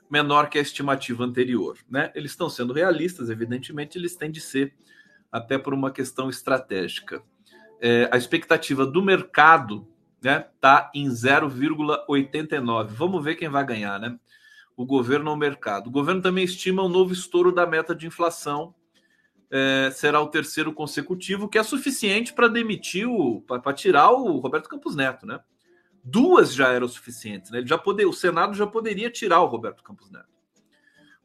[0.10, 1.78] menor que a estimativa anterior.
[1.88, 2.12] Né?
[2.16, 4.74] Eles estão sendo realistas, evidentemente, eles têm de ser
[5.32, 7.22] até por uma questão estratégica.
[7.82, 9.88] É, a expectativa do mercado
[10.26, 12.88] né, tá em 0,89.
[12.88, 14.18] Vamos ver quem vai ganhar, né?
[14.76, 15.88] O governo ou o mercado.
[15.88, 18.74] O governo também estima um novo estouro da meta de inflação.
[19.52, 23.42] É, será o terceiro consecutivo, que é suficiente para demitir o.
[23.42, 25.40] para tirar o Roberto Campos Neto, né?
[26.04, 27.60] Duas já eram suficientes, né?
[27.60, 30.35] Ele já poder, o Senado já poderia tirar o Roberto Campos Neto.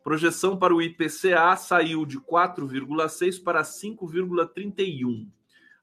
[0.02, 5.28] Projeção para o IPCA saiu de 4,6 para 5,31.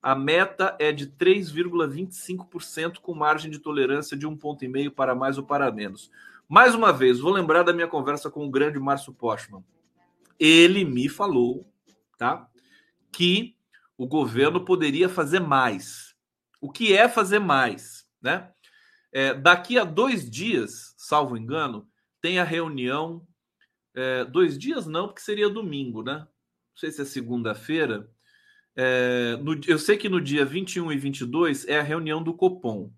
[0.02, 5.14] A meta é de 3,25% com margem de tolerância de um ponto e meio para
[5.14, 6.10] mais ou para menos.
[6.48, 9.64] Mais uma vez, vou lembrar da minha conversa com o grande Márcio Postman.
[10.40, 11.70] Ele me falou,
[12.18, 12.48] tá,
[13.12, 13.56] que
[13.98, 16.16] o governo poderia fazer mais.
[16.62, 18.50] O que é fazer mais, né?
[19.12, 21.88] É, daqui a dois dias, salvo engano,
[22.22, 23.27] tem a reunião
[23.98, 26.20] é, dois dias não, porque seria domingo, né?
[26.20, 26.28] Não
[26.76, 28.08] sei se é segunda-feira.
[28.76, 32.94] É, eu sei que no dia 21 e 22 é a reunião do Copom,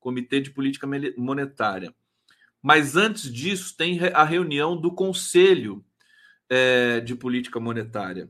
[0.00, 1.94] Comitê de Política Monetária.
[2.60, 5.84] Mas antes disso, tem a reunião do Conselho
[6.48, 8.28] é, de Política Monetária,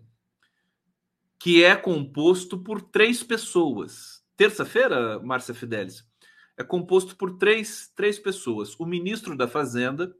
[1.38, 4.22] que é composto por três pessoas.
[4.36, 6.06] Terça-feira, Márcia Fidelis,
[6.54, 10.14] é composto por três, três pessoas: o ministro da Fazenda,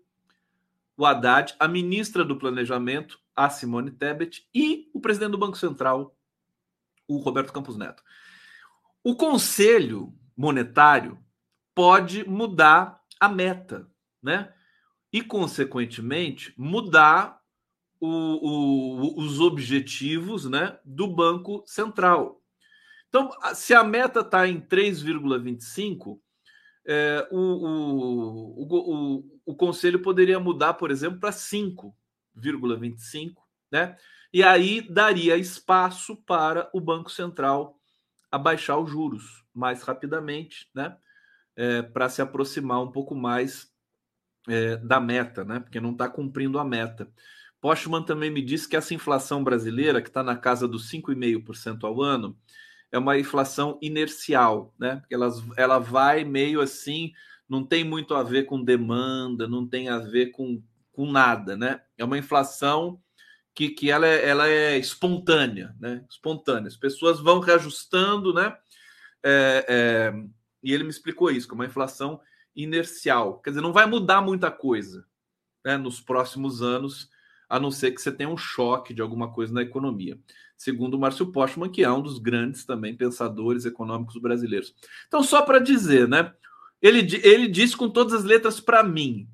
[1.00, 6.14] o Haddad, a ministra do Planejamento, a Simone Tebet, e o presidente do Banco Central,
[7.08, 8.02] o Roberto Campos Neto.
[9.02, 11.18] O Conselho Monetário
[11.74, 13.90] pode mudar a meta,
[14.22, 14.52] né?
[15.10, 17.40] E, consequentemente, mudar
[17.98, 22.42] o, o, os objetivos né, do Banco Central.
[23.08, 26.20] Então, se a meta está em 3,25,
[26.86, 33.34] é, o, o, o, o, conselho poderia mudar, por exemplo, para 5,25,
[33.70, 33.96] né?
[34.32, 37.78] E aí daria espaço para o Banco Central
[38.30, 40.96] abaixar os juros mais rapidamente, né?
[41.56, 43.70] É, para se aproximar um pouco mais
[44.48, 45.60] é, da meta, né?
[45.60, 47.10] Porque não está cumprindo a meta.
[47.60, 52.00] Postman também me disse que essa inflação brasileira, que está na casa dos 5,5% ao
[52.00, 52.38] ano,
[52.92, 55.02] é uma inflação inercial, né?
[55.10, 57.12] Ela, ela vai meio assim,
[57.48, 61.80] não tem muito a ver com demanda, não tem a ver com, com nada, né?
[61.96, 63.00] É uma inflação
[63.54, 66.04] que, que ela, é, ela é espontânea, né?
[66.08, 66.68] Espontânea.
[66.68, 68.56] As pessoas vão reajustando, né?
[69.22, 70.12] É, é,
[70.62, 72.20] e ele me explicou isso, que é uma inflação
[72.54, 73.40] inercial.
[73.40, 75.04] Quer dizer, não vai mudar muita coisa
[75.64, 77.08] né, nos próximos anos,
[77.50, 80.18] a não ser que você tenha um choque de alguma coisa na economia
[80.60, 84.74] segundo o Márcio Postman, que é um dos grandes também pensadores econômicos brasileiros.
[85.08, 86.34] Então, só para dizer, né?
[86.82, 89.26] Ele, ele disse com todas as letras para mim.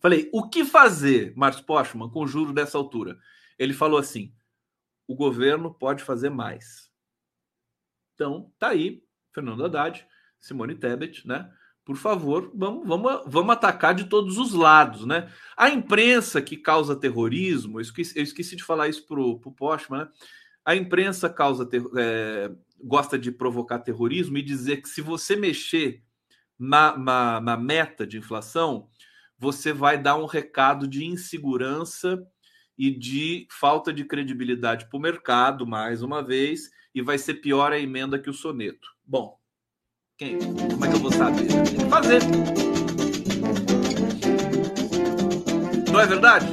[0.00, 3.18] Falei, o que fazer, Márcio Postman, com juro dessa altura?
[3.58, 4.32] Ele falou assim:
[5.06, 6.90] o governo pode fazer mais.
[8.14, 10.06] Então, tá aí, Fernando Haddad,
[10.38, 11.52] Simone Tebet, né?
[11.84, 15.32] Por favor, vamos, vamos, vamos atacar de todos os lados, né?
[15.56, 20.00] A imprensa que causa terrorismo, eu esqueci, eu esqueci de falar isso para o Postman,
[20.04, 20.08] né?
[20.64, 26.02] A imprensa causa ter, é, gosta de provocar terrorismo e dizer que se você mexer
[26.58, 28.88] na, na, na meta de inflação,
[29.38, 32.22] você vai dar um recado de insegurança
[32.76, 37.72] e de falta de credibilidade para o mercado, mais uma vez, e vai ser pior
[37.72, 38.88] a emenda que o soneto.
[39.04, 39.39] Bom,
[40.20, 40.38] quem?
[40.38, 41.48] Como é que eu vou saber?
[41.88, 42.20] Fazer.
[45.90, 46.46] Não é verdade?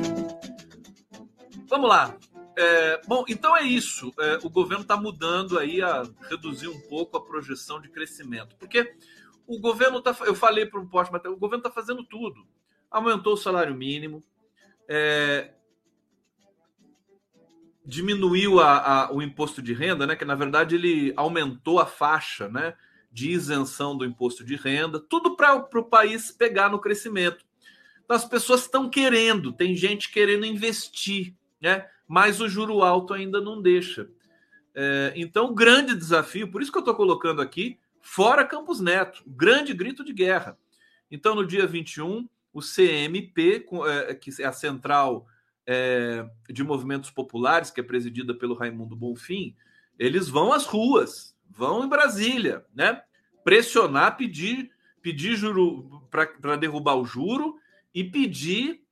[1.67, 2.17] Vamos lá.
[2.57, 4.13] É, bom, então é isso.
[4.17, 8.95] É, o governo está mudando aí a reduzir um pouco a projeção de crescimento, porque
[9.45, 10.15] o governo está.
[10.21, 12.47] Eu falei para o poste, mas o governo está fazendo tudo.
[12.89, 14.23] Aumentou o salário mínimo,
[14.87, 15.51] é,
[17.85, 20.15] diminuiu a, a, o imposto de renda, né?
[20.15, 22.73] Que na verdade ele aumentou a faixa, né?
[23.17, 27.43] De isenção do imposto de renda, tudo para o país pegar no crescimento.
[28.05, 31.87] Então, as pessoas estão querendo, tem gente querendo investir, né?
[32.07, 34.07] mas o juro alto ainda não deixa.
[34.75, 39.73] É, então, grande desafio, por isso que eu estou colocando aqui, fora Campos Neto, grande
[39.73, 40.55] grito de guerra.
[41.09, 45.25] Então, no dia 21, o CMP, é, que é a Central
[45.65, 49.55] é, de Movimentos Populares, que é presidida pelo Raimundo Bonfim,
[49.97, 53.01] eles vão às ruas, vão em Brasília, né?
[53.47, 57.57] Pressionar, pedir, pedir juro para derrubar o juro
[57.95, 58.83] e pedir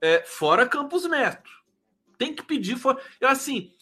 [0.00, 1.48] é, fora Campos Neto.
[2.18, 3.00] Tem que pedir fora.
[3.20, 3.72] Eu, assim,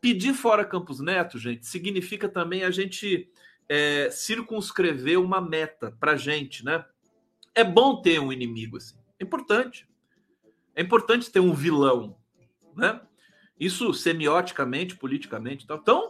[0.00, 3.30] pedir fora Campos Neto, gente, significa também a gente
[3.68, 6.84] é, circunscrever uma meta para gente, né?
[7.54, 8.96] É bom ter um inimigo assim.
[9.20, 9.88] É importante.
[10.74, 12.16] É importante ter um vilão,
[12.76, 13.00] né?
[13.56, 15.78] Isso semioticamente, politicamente, tal.
[15.78, 16.09] Então,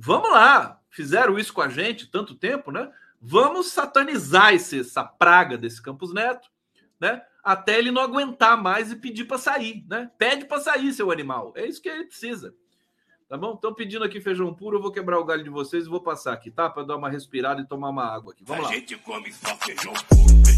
[0.00, 2.90] vamos lá fizeram isso com a gente tanto tempo, né?
[3.20, 6.50] Vamos satanizar esse, essa praga desse Campos Neto,
[6.98, 7.22] né?
[7.42, 10.10] Até ele não aguentar mais e pedir para sair, né?
[10.18, 11.52] Pede para sair, seu animal.
[11.56, 12.54] É isso que ele precisa.
[13.28, 13.54] Tá bom?
[13.54, 16.32] Estão pedindo aqui feijão puro, eu vou quebrar o galho de vocês e vou passar
[16.32, 16.68] aqui, tá?
[16.68, 18.42] Para dar uma respirada e tomar uma água aqui.
[18.44, 18.74] Vamos a lá.
[18.74, 20.49] A gente come só feijão puro,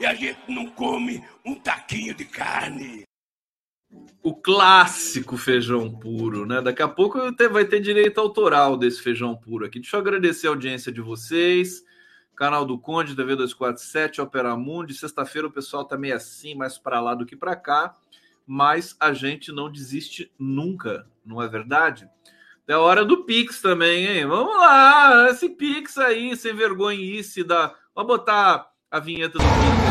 [0.00, 3.04] e a gente não come um taquinho de carne.
[4.22, 6.62] O clássico feijão puro, né?
[6.62, 7.18] Daqui a pouco
[7.50, 9.78] vai ter direito autoral desse feijão puro aqui.
[9.78, 11.84] Deixa eu agradecer a audiência de vocês.
[12.34, 14.94] Canal do Conde, TV 247, Opera Mundi.
[14.94, 17.94] Sexta-feira o pessoal tá meio assim, mais para lá do que para cá.
[18.46, 22.08] Mas a gente não desiste nunca, não é verdade?
[22.66, 24.26] É hora do Pix também, hein?
[24.26, 27.74] Vamos lá, esse Pix aí, sem vergonha isso, dá.
[27.94, 29.89] Vamos botar a vinheta do Deixa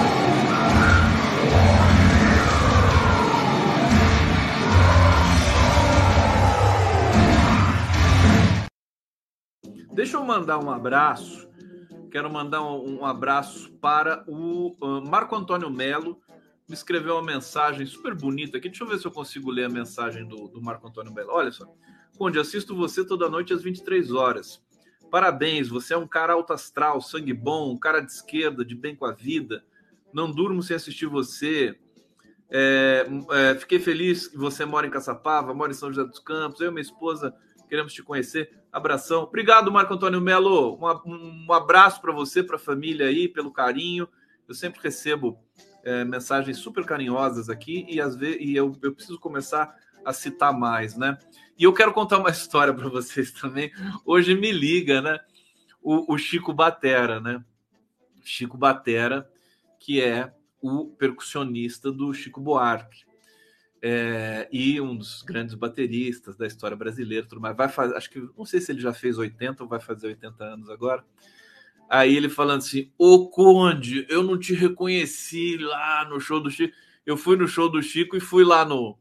[10.30, 11.49] mandar um abraço.
[12.11, 16.21] Quero mandar um, abraço para o uh, Marco Antônio Melo.
[16.67, 18.69] Me escreveu uma mensagem super bonita aqui.
[18.69, 21.32] Deixa eu ver se eu consigo ler a mensagem do, do Marco Antônio Melo.
[21.32, 21.65] Olha só.
[22.15, 24.63] Conde, assisto você toda noite às 23 horas.
[25.09, 28.95] Parabéns, você é um cara alto astral, sangue bom, um cara de esquerda, de bem
[28.95, 29.63] com a vida.
[30.13, 31.75] Não durmo sem assistir você.
[32.51, 36.61] É, é, fiquei feliz que você mora em Caçapava, mora em São José dos Campos.
[36.61, 37.34] Eu e minha esposa
[37.67, 38.59] queremos te conhecer.
[38.72, 39.24] Abração.
[39.24, 40.78] Obrigado, Marco Antônio Melo.
[41.05, 44.07] Um, um abraço para você, para a família aí, pelo carinho.
[44.47, 45.39] Eu sempre recebo
[45.84, 50.53] é, mensagens super carinhosas aqui e, às vezes, e eu, eu preciso começar a citar
[50.53, 51.17] mais, né?
[51.57, 53.72] E eu quero contar uma história para vocês também.
[54.05, 55.20] Hoje me liga, né?
[55.82, 57.43] O, o, Chico Batera, né?
[58.24, 59.30] Chico Batera,
[59.80, 63.05] que é o percussionista do Chico Buarque.
[63.82, 67.55] É, e um dos grandes bateristas da história brasileira, tudo mais.
[67.55, 70.43] Vai fazer, acho que não sei se ele já fez 80 ou vai fazer 80
[70.43, 71.03] anos agora.
[71.89, 76.73] Aí ele falando assim: Ô Conde, eu não te reconheci lá no show do Chico.
[77.05, 78.97] Eu fui no show do Chico e fui lá no,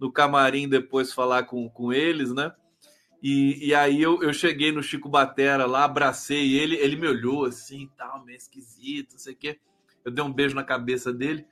[0.00, 2.52] no camarim depois falar com, com eles, né?
[3.22, 7.46] E, e aí eu, eu cheguei no Chico Batera lá, abracei ele, ele me olhou
[7.46, 9.58] assim, tal, meio esquisito, não sei o quê.
[10.04, 11.46] Eu dei um beijo na cabeça dele.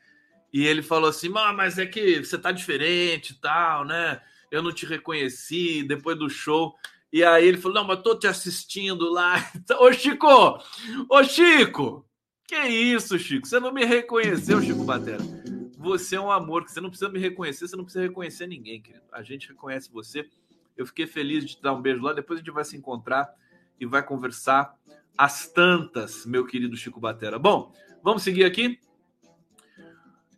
[0.52, 4.20] E ele falou assim: mas é que você tá diferente e tal, né?
[4.50, 6.76] Eu não te reconheci depois do show.
[7.12, 9.36] E aí ele falou: Não, mas tô te assistindo lá.
[9.80, 10.62] Ô, Chico!
[11.08, 12.06] Ô, Chico!
[12.46, 13.46] Que isso, Chico?
[13.46, 15.22] Você não me reconheceu, Chico Batera.
[15.78, 18.80] Você é um amor, que você não precisa me reconhecer, você não precisa reconhecer ninguém,
[18.80, 19.04] querido.
[19.10, 20.28] A gente reconhece você.
[20.76, 22.12] Eu fiquei feliz de te dar um beijo lá.
[22.12, 23.28] Depois a gente vai se encontrar
[23.80, 24.74] e vai conversar
[25.16, 27.38] às tantas, meu querido Chico Batera.
[27.38, 27.72] Bom,
[28.02, 28.78] vamos seguir aqui?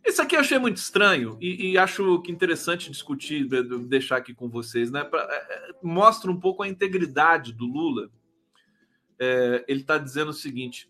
[0.05, 3.47] Isso aqui eu achei muito estranho e, e, acho que interessante discutir,
[3.87, 5.03] deixar aqui com vocês, né?
[5.03, 8.09] Pra, é, é, mostra um pouco a integridade do Lula.
[9.17, 10.89] É, ele está dizendo o seguinte: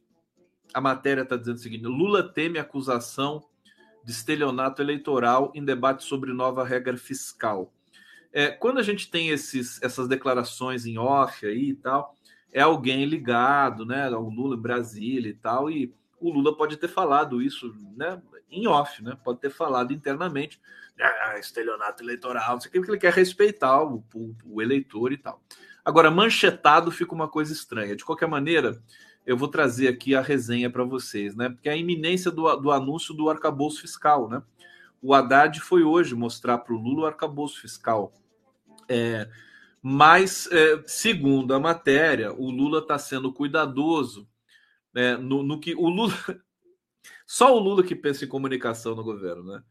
[0.74, 3.42] a matéria está dizendo o seguinte: Lula teme acusação
[4.04, 7.74] de estelionato eleitoral em debate sobre nova regra fiscal.
[8.34, 12.14] É, quando a gente tem esses, essas declarações em off aí e tal,
[12.52, 16.90] é alguém ligado, né, ao Lula em Brasília e tal, e o Lula pode ter
[16.90, 19.18] falado isso, né, em off, né?
[19.24, 20.60] Pode ter falado internamente,
[21.00, 25.12] ah, estelionato eleitoral, não sei o que, porque ele quer respeitar o, o, o eleitor
[25.12, 25.42] e tal.
[25.84, 27.96] Agora, manchetado fica uma coisa estranha.
[27.96, 28.82] De qualquer maneira,
[29.26, 31.50] eu vou trazer aqui a resenha para vocês, né?
[31.50, 34.42] Porque é a iminência do, do anúncio do arcabouço fiscal, né?
[35.02, 38.14] O Haddad foi hoje mostrar para o Lula o arcabouço fiscal.
[38.90, 39.30] É,
[39.82, 44.28] mas, é, segundo a matéria, o Lula está sendo cuidadoso
[44.92, 46.14] né, no, no, que o Lula.
[47.26, 49.64] Só o Lula que pensa em comunicação no governo, né?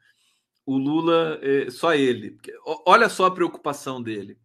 [0.67, 2.39] O Lula, é, só ele.
[2.87, 4.39] Olha só a preocupação dele.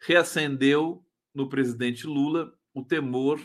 [0.00, 1.04] Reacendeu
[1.34, 3.40] no presidente Lula o temor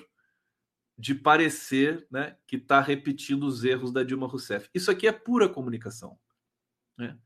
[0.98, 4.70] de parecer né, que está repetindo os erros da Dilma Rousseff.
[4.74, 6.18] Isso aqui é pura comunicação.
[6.98, 7.18] Né?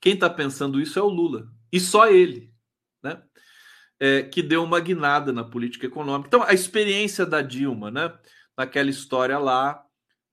[0.00, 1.52] Quem está pensando isso é o Lula.
[1.70, 2.52] E só ele.
[3.02, 3.22] Né?
[4.00, 6.26] É, que deu uma guinada na política econômica.
[6.26, 8.12] Então, a experiência da Dilma, né?
[8.56, 9.84] naquela história lá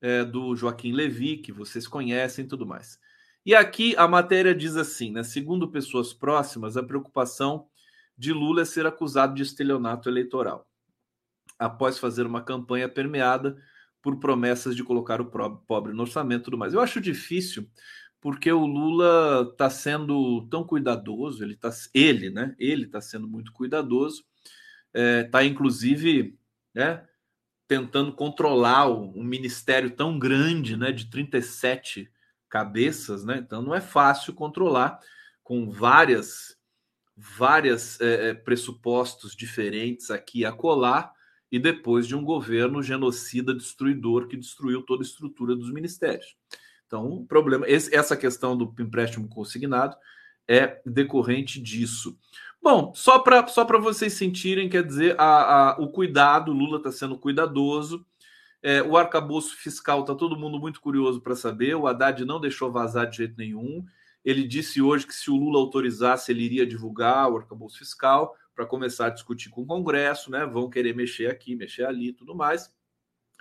[0.01, 2.99] é, do Joaquim Levi, que vocês conhecem e tudo mais.
[3.45, 5.23] E aqui a matéria diz assim, né?
[5.23, 7.67] Segundo pessoas próximas, a preocupação
[8.17, 10.67] de Lula é ser acusado de estelionato eleitoral,
[11.57, 13.57] após fazer uma campanha permeada
[14.01, 16.73] por promessas de colocar o pobre no orçamento e tudo mais.
[16.73, 17.69] Eu acho difícil,
[18.21, 22.55] porque o Lula está sendo tão cuidadoso, ele tá, ele, né?
[22.59, 24.23] Ele está sendo muito cuidadoso,
[24.93, 26.37] está é, inclusive,
[26.73, 27.05] né?
[27.69, 32.11] Tentando controlar um ministério tão grande, né, de 37
[32.49, 33.37] cabeças, né?
[33.37, 34.99] Então não é fácil controlar
[35.43, 36.57] com várias
[37.15, 41.13] várias é, é pressupostos diferentes aqui a colar
[41.51, 46.35] e depois de um governo genocida destruidor que destruiu toda a estrutura dos ministérios.
[46.87, 49.95] Então, o problema, esse, essa questão do empréstimo consignado
[50.47, 52.17] é decorrente disso.
[52.61, 56.91] Bom, só para só vocês sentirem, quer dizer, a, a o cuidado, o Lula está
[56.91, 58.05] sendo cuidadoso.
[58.61, 61.75] É, o arcabouço fiscal está todo mundo muito curioso para saber.
[61.75, 63.85] O Haddad não deixou vazar de jeito nenhum.
[64.23, 68.65] Ele disse hoje que se o Lula autorizasse, ele iria divulgar o arcabouço fiscal para
[68.65, 70.45] começar a discutir com o Congresso, né?
[70.45, 72.69] Vão querer mexer aqui, mexer ali, tudo mais.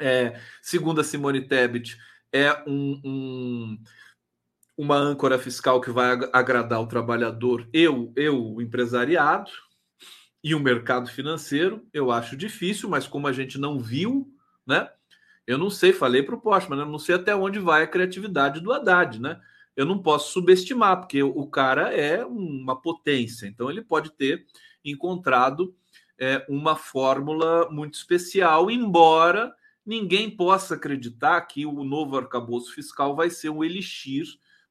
[0.00, 1.98] É, segundo a Simone Tebet,
[2.32, 3.78] é um, um
[4.78, 9.50] uma âncora fiscal que vai agradar o trabalhador e o, o empresariado
[10.42, 14.32] e o mercado financeiro, eu acho difícil, mas como a gente não viu,
[14.64, 14.88] né?
[15.44, 18.60] Eu não sei, falei para o Postman, eu não sei até onde vai a criatividade
[18.60, 19.40] do Haddad, né?
[19.74, 24.46] Eu não posso subestimar, porque o cara é uma potência, então ele pode ter
[24.84, 25.74] encontrado
[26.16, 29.52] é, uma fórmula muito especial, embora
[29.84, 34.24] ninguém possa acreditar que o novo arcabouço fiscal vai ser um elixir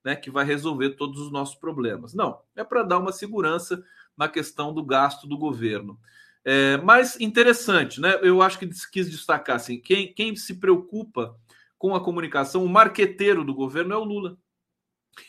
[0.08, 2.14] né, que vai resolver todos os nossos problemas.
[2.14, 3.84] Não, é para dar uma segurança
[4.16, 6.00] na questão do gasto do governo.
[6.46, 8.18] É, mas interessante, né?
[8.22, 11.36] Eu acho que quis destacar assim: quem, quem se preocupa
[11.78, 14.38] com a comunicação, o marqueteiro do governo é o Lula.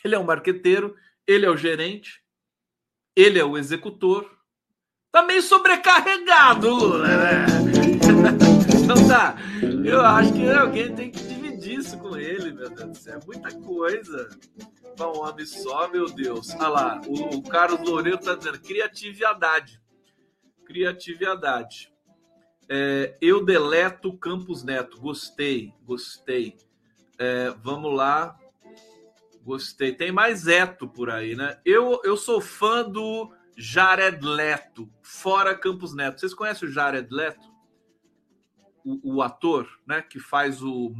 [0.01, 0.95] Ele é o marqueteiro,
[1.27, 2.23] ele é o gerente,
[3.13, 4.31] ele é o executor.
[5.11, 7.45] Tá meio sobrecarregado, Lula, né?
[8.87, 9.35] Não tá.
[9.83, 11.28] Eu acho que alguém tem que
[11.69, 13.19] disso com ele, meu Deus do céu.
[13.19, 14.29] É muita coisa.
[14.95, 16.49] Para um homem só, meu Deus.
[16.55, 19.79] Olha lá, o, o Carlos Loureiro está dizendo criatividade.
[20.65, 21.93] Criatividade.
[22.67, 24.99] É, eu deleto Campos Neto.
[24.99, 26.57] Gostei, gostei.
[27.19, 28.35] É, vamos lá.
[29.43, 29.93] Gostei.
[29.93, 31.59] Tem mais Eto por aí, né?
[31.63, 36.19] Eu, eu sou fã do Jared Leto, fora Campos Neto.
[36.19, 37.47] Vocês conhecem o Jared Leto?
[38.83, 40.01] O, ator, né?
[40.01, 40.93] Que faz o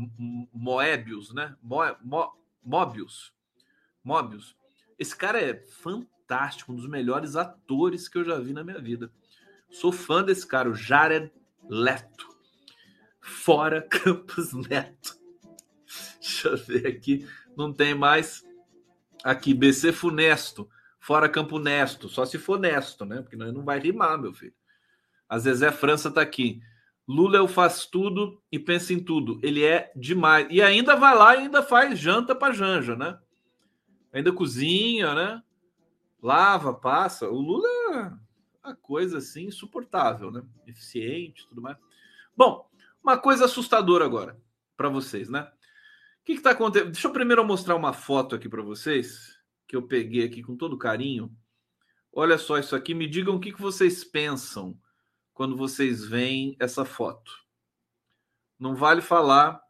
[0.54, 1.56] Moebius, né?
[1.62, 3.34] Mo, Mo, Mobius.
[4.04, 4.56] Mobius.
[4.98, 9.12] Esse cara é fantástico, um dos melhores atores que eu já vi na minha vida.
[9.70, 11.32] Sou fã desse cara, o Jared
[11.70, 12.28] Leto.
[13.22, 15.18] Fora Campos Neto.
[16.20, 17.28] Deixa eu ver aqui.
[17.56, 18.46] Não tem mais.
[19.24, 20.70] Aqui, BC Funesto.
[21.00, 22.08] Fora Campo Nesto.
[22.10, 23.22] Só se for Nesto, né?
[23.22, 24.54] Porque não vai rimar, meu filho.
[25.28, 26.62] A Zezé França tá aqui.
[27.10, 29.40] Lula eu faz tudo e pensa em tudo.
[29.42, 30.46] Ele é demais.
[30.52, 33.18] E ainda vai lá e ainda faz janta para Janja, né?
[34.14, 35.44] Ainda cozinha, né?
[36.22, 37.28] Lava, passa.
[37.28, 40.44] O Lula é uma coisa assim insuportável, né?
[40.68, 41.78] Eficiente, tudo mais.
[42.38, 42.70] Bom,
[43.04, 44.40] uma coisa assustadora agora
[44.78, 45.52] para vocês, né?
[46.22, 46.92] O que está acontecendo?
[46.92, 49.36] Deixa eu primeiro mostrar uma foto aqui para vocês,
[49.68, 51.36] que eu peguei aqui com todo carinho.
[52.14, 54.78] Olha só isso aqui, me digam o que, que vocês pensam
[55.40, 57.32] quando vocês veem essa foto.
[58.60, 59.64] Não vale falar,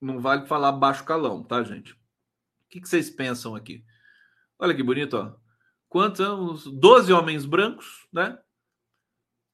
[0.00, 1.92] não vale falar baixo calão, tá, gente?
[1.92, 1.96] O
[2.68, 3.84] que, que vocês pensam aqui?
[4.58, 5.36] Olha que bonito, ó.
[5.88, 6.66] Quantos?
[6.66, 8.36] 12 homens brancos, né?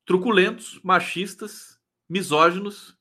[0.06, 1.78] Truculentos, machistas,
[2.08, 2.98] misóginos,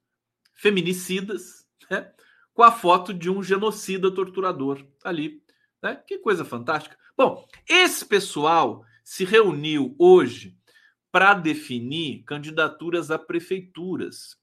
[0.54, 2.14] feminicidas, né?
[2.54, 5.42] com a foto de um genocida torturador ali.
[5.82, 5.96] Né?
[6.06, 6.98] Que coisa fantástica.
[7.16, 10.60] Bom, esse pessoal se reuniu hoje
[11.16, 14.38] para definir candidaturas a prefeituras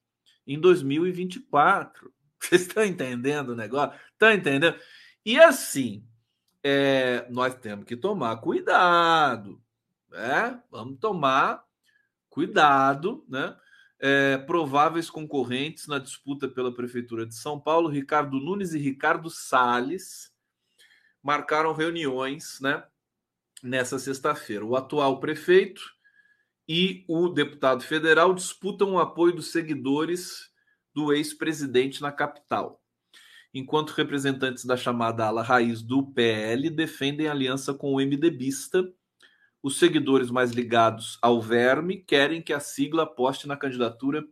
[0.47, 2.11] em 2024.
[2.41, 3.95] Vocês estão entendendo o negócio?
[4.11, 4.75] Estão entendendo?
[5.23, 6.03] E assim,
[6.65, 9.63] é, nós temos que tomar cuidado,
[10.09, 10.63] né?
[10.71, 11.63] Vamos tomar
[12.31, 13.55] cuidado, né?
[14.01, 20.33] é, prováveis concorrentes na disputa pela Prefeitura de São Paulo, Ricardo Nunes e Ricardo Salles,
[21.23, 22.83] marcaram reuniões né,
[23.63, 24.65] nessa sexta-feira.
[24.65, 26.01] O atual prefeito
[26.69, 30.51] e o deputado federal disputam o apoio dos seguidores
[30.95, 32.83] do ex-presidente na capital,
[33.53, 38.87] enquanto representantes da chamada ala raiz do PL defendem aliança com o MDBista
[39.63, 44.25] os seguidores mais ligados ao verme querem que a sigla aposte na candidatura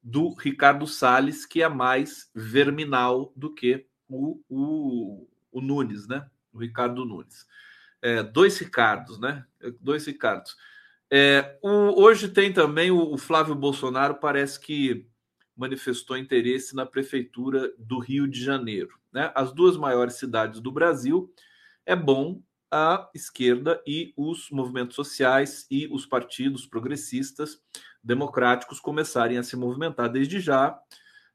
[0.00, 6.24] do Ricardo Salles, que é mais verminal do que o, o, o Nunes, né?
[6.52, 7.46] O Ricardo Nunes.
[8.00, 9.44] É, dois Ricardos, né?
[9.80, 10.56] Dois Ricardos.
[11.10, 15.08] É, o, hoje tem também o, o Flávio Bolsonaro, parece que
[15.56, 18.98] manifestou interesse na prefeitura do Rio de Janeiro.
[19.12, 19.30] Né?
[19.34, 21.32] As duas maiores cidades do Brasil.
[21.84, 22.40] É bom
[22.70, 27.60] a esquerda e os movimentos sociais e os partidos progressistas
[28.02, 30.80] democráticos começarem a se movimentar desde já,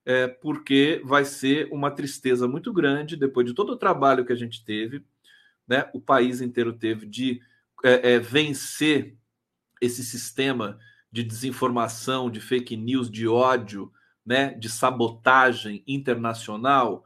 [0.06, 4.36] é, porque vai ser uma tristeza muito grande depois de todo o trabalho que a
[4.36, 5.04] gente teve,
[5.68, 5.90] né?
[5.94, 7.42] O país inteiro teve de
[7.84, 9.18] é, é, vencer
[9.86, 10.78] esse sistema
[11.12, 13.92] de desinformação, de fake news, de ódio,
[14.26, 14.54] né?
[14.54, 17.04] De sabotagem internacional,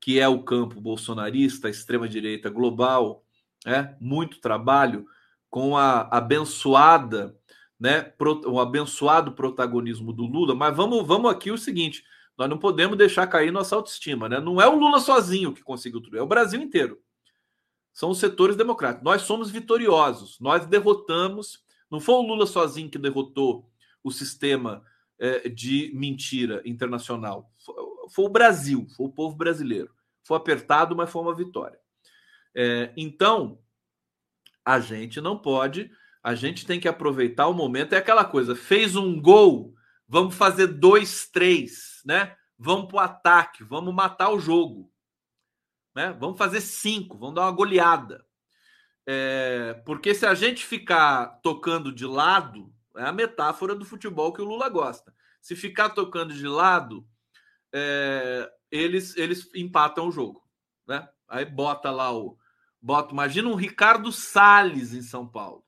[0.00, 3.24] que é o campo bolsonarista, a extrema direita global
[3.64, 5.06] né, muito trabalho
[5.48, 7.36] com a abençoada,
[7.78, 8.12] né,
[8.46, 10.54] o abençoado protagonismo do Lula.
[10.54, 12.04] Mas vamos, vamos aqui o seguinte:
[12.36, 14.40] nós não podemos deixar cair nossa autoestima, né?
[14.40, 16.98] Não é o Lula sozinho que conseguiu tudo, é o Brasil inteiro.
[17.92, 19.04] São os setores democráticos.
[19.04, 21.68] Nós somos vitoriosos, nós derrotamos.
[21.90, 23.68] Não foi o Lula sozinho que derrotou
[24.02, 24.84] o sistema
[25.18, 27.52] é, de mentira internacional.
[27.58, 27.74] Foi,
[28.10, 29.90] foi o Brasil, foi o povo brasileiro.
[30.22, 31.78] Foi apertado, mas foi uma vitória.
[32.54, 33.58] É, então,
[34.64, 35.90] a gente não pode,
[36.22, 37.94] a gente tem que aproveitar o momento.
[37.94, 39.74] É aquela coisa: fez um gol,
[40.06, 42.36] vamos fazer dois, três, né?
[42.58, 44.92] Vamos para o ataque, vamos matar o jogo.
[45.94, 46.12] Né?
[46.12, 48.24] Vamos fazer cinco, vamos dar uma goleada.
[49.12, 54.40] É, porque se a gente ficar tocando de lado, é a metáfora do futebol que
[54.40, 55.12] o Lula gosta.
[55.40, 57.04] Se ficar tocando de lado,
[57.72, 60.48] é, eles, eles empatam o jogo.
[60.86, 61.08] Né?
[61.26, 62.38] Aí bota lá o,
[62.80, 65.64] Bota, imagina um Ricardo Salles em São Paulo.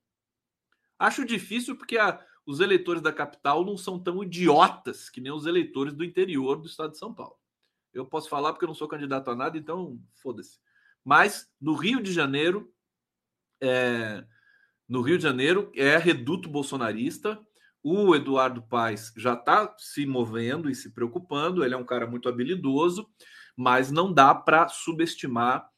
[0.97, 5.47] Acho difícil porque a, os eleitores da capital não são tão idiotas que nem os
[5.47, 7.37] eleitores do interior do estado de São Paulo.
[7.93, 10.61] Eu posso falar porque eu não sou candidato a nada, então foda-se.
[11.05, 12.73] Mas no Rio de Janeiro,
[13.63, 14.25] é,
[14.89, 17.39] no Rio de Janeiro é reduto bolsonarista.
[17.83, 21.65] O Eduardo Paes já está se movendo e se preocupando.
[21.65, 23.09] Ele é um cara muito habilidoso,
[23.57, 25.69] mas não dá para subestimar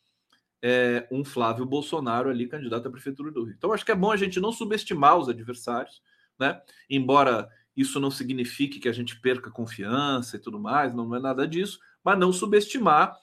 [0.62, 3.54] é, um Flávio Bolsonaro ali, candidato à Prefeitura do Rio.
[3.56, 6.02] Então, acho que é bom a gente não subestimar os adversários,
[6.38, 6.60] né?
[6.88, 11.46] Embora isso não signifique que a gente perca confiança e tudo mais, não é nada
[11.46, 13.14] disso, mas não subestimar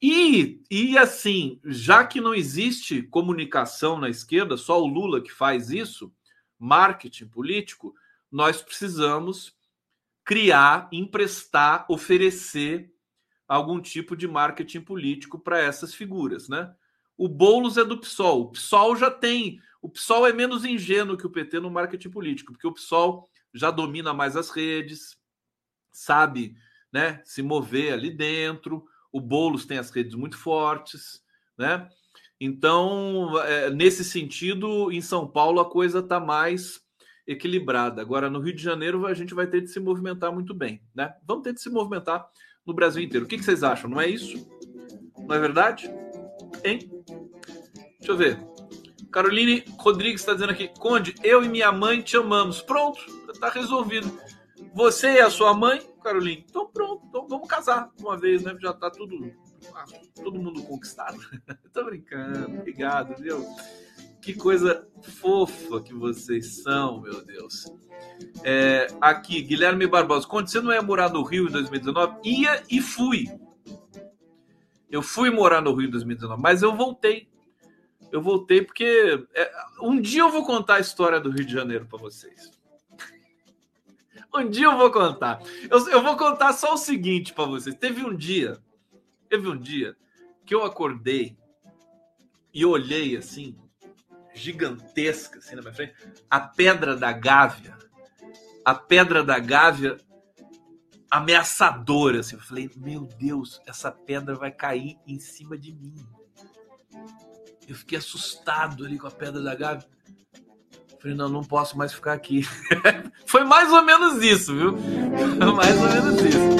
[0.00, 5.70] E, e assim, já que não existe comunicação na esquerda, só o Lula que faz
[5.70, 6.12] isso,
[6.58, 7.94] marketing político,
[8.30, 9.56] nós precisamos
[10.24, 12.92] criar, emprestar, oferecer
[13.46, 16.74] algum tipo de marketing político para essas figuras, né?
[17.16, 18.42] O Boulos é do PSOL.
[18.42, 19.60] O PSOL já tem.
[19.80, 23.70] O PSOL é menos ingênuo que o PT no marketing político, porque o PSOL já
[23.70, 25.16] domina mais as redes,
[25.90, 26.56] sabe,
[26.92, 28.86] né, se mover ali dentro.
[29.16, 31.22] O Boulos tem as redes muito fortes,
[31.56, 31.88] né?
[32.38, 36.82] Então, é, nesse sentido, em São Paulo a coisa está mais
[37.26, 38.02] equilibrada.
[38.02, 41.14] Agora, no Rio de Janeiro, a gente vai ter de se movimentar muito bem, né?
[41.26, 42.28] Vamos ter de se movimentar
[42.66, 43.24] no Brasil inteiro.
[43.24, 43.88] O que, que vocês acham?
[43.88, 44.46] Não é isso?
[45.26, 45.90] Não é verdade?
[46.62, 46.80] Hein?
[47.98, 48.38] Deixa eu ver.
[49.10, 52.60] Caroline Rodrigues está dizendo aqui: Conde, eu e minha mãe te amamos.
[52.60, 53.00] Pronto,
[53.32, 54.12] está resolvido.
[54.76, 58.54] Você e a sua mãe, Caroline, então pronto, então vamos casar uma vez, né?
[58.60, 59.32] Já está tudo,
[59.74, 59.86] ah,
[60.22, 61.18] todo mundo conquistado.
[61.72, 63.42] Tô brincando, obrigado, viu?
[64.20, 67.72] Que coisa fofa que vocês são, meu Deus.
[68.44, 70.26] É, aqui, Guilherme Barbosa.
[70.26, 72.18] Conde, você não ia morar no Rio em 2019?
[72.22, 73.30] Ia e fui.
[74.90, 77.30] Eu fui morar no Rio em 2019, mas eu voltei.
[78.12, 79.50] Eu voltei porque é,
[79.80, 82.55] um dia eu vou contar a história do Rio de Janeiro para vocês.
[84.36, 85.40] Um dia eu vou contar.
[85.70, 87.74] Eu, eu vou contar só o seguinte para vocês.
[87.74, 88.58] Teve um dia,
[89.28, 89.96] teve um dia
[90.44, 91.36] que eu acordei
[92.52, 93.56] e olhei assim,
[94.34, 95.94] gigantesca assim na minha frente,
[96.30, 97.76] a pedra da Gávea.
[98.64, 99.96] A pedra da Gávea
[101.10, 102.20] ameaçadora.
[102.20, 102.36] Assim.
[102.36, 105.94] Eu falei, meu Deus, essa pedra vai cair em cima de mim.
[107.66, 109.88] Eu fiquei assustado ali com a pedra da Gávea.
[111.06, 112.42] Falei, não, não posso mais ficar aqui.
[113.26, 114.72] Foi mais ou menos isso, viu?
[115.54, 116.56] Mais ou menos isso.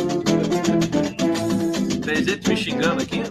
[2.05, 3.23] Tem gente me xingando aqui?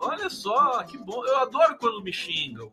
[0.00, 1.24] Olha só, que bom.
[1.24, 2.72] Eu adoro quando me xingam.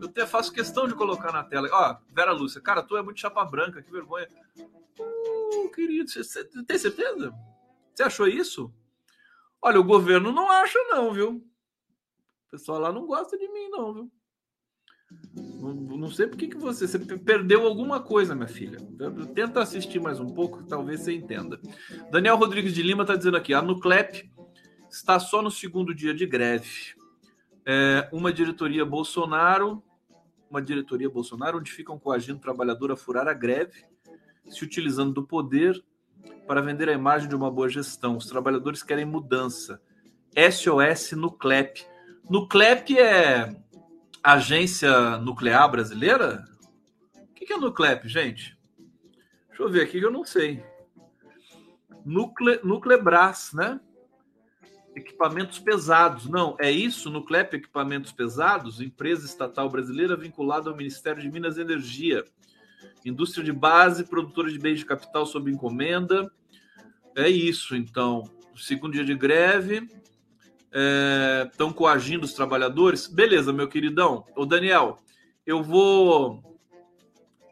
[0.00, 1.68] Eu até faço questão de colocar na tela.
[1.72, 4.28] Ó, Vera Lúcia, cara, tu é muito chapa branca, que vergonha.
[5.00, 7.34] Uh, querido, você tem certeza?
[7.92, 8.72] Você achou isso?
[9.60, 11.44] Olha, o governo não acha, não, viu?
[12.46, 14.12] O pessoal lá não gosta de mim, não, viu?
[15.34, 18.78] Não, sei por que, que você, você perdeu alguma coisa, minha filha.
[19.34, 21.60] Tenta assistir mais um pouco, talvez você entenda.
[22.10, 24.30] Daniel Rodrigues de Lima está dizendo aqui: a Nuclep
[24.90, 26.94] está só no segundo dia de greve.
[27.64, 29.82] É, uma diretoria Bolsonaro,
[30.48, 33.84] uma diretoria Bolsonaro, onde ficam coagindo trabalhador a furar a greve
[34.48, 35.82] se utilizando do poder
[36.46, 38.16] para vender a imagem de uma boa gestão.
[38.16, 39.80] Os trabalhadores querem mudança.
[40.34, 41.84] SOS Nuclep.
[42.28, 43.56] Nuclep é
[44.34, 46.44] agência nuclear brasileira?
[47.14, 48.58] O que é Nuclep, gente?
[49.48, 50.64] Deixa eu ver aqui que eu não sei.
[52.04, 53.80] Nucle, Nuclebras, né?
[54.94, 56.26] Equipamentos pesados.
[56.26, 57.10] Não, é isso?
[57.10, 62.24] Nuclep Equipamentos Pesados, empresa estatal brasileira vinculada ao Ministério de Minas e Energia
[63.08, 66.30] indústria de base, produtora de bens de capital sob encomenda.
[67.14, 68.24] É isso, então.
[68.56, 69.88] Segundo dia de greve,
[70.70, 73.06] estão é, coagindo os trabalhadores.
[73.06, 74.24] Beleza, meu queridão.
[74.34, 74.98] Ô, Daniel,
[75.46, 76.42] eu vou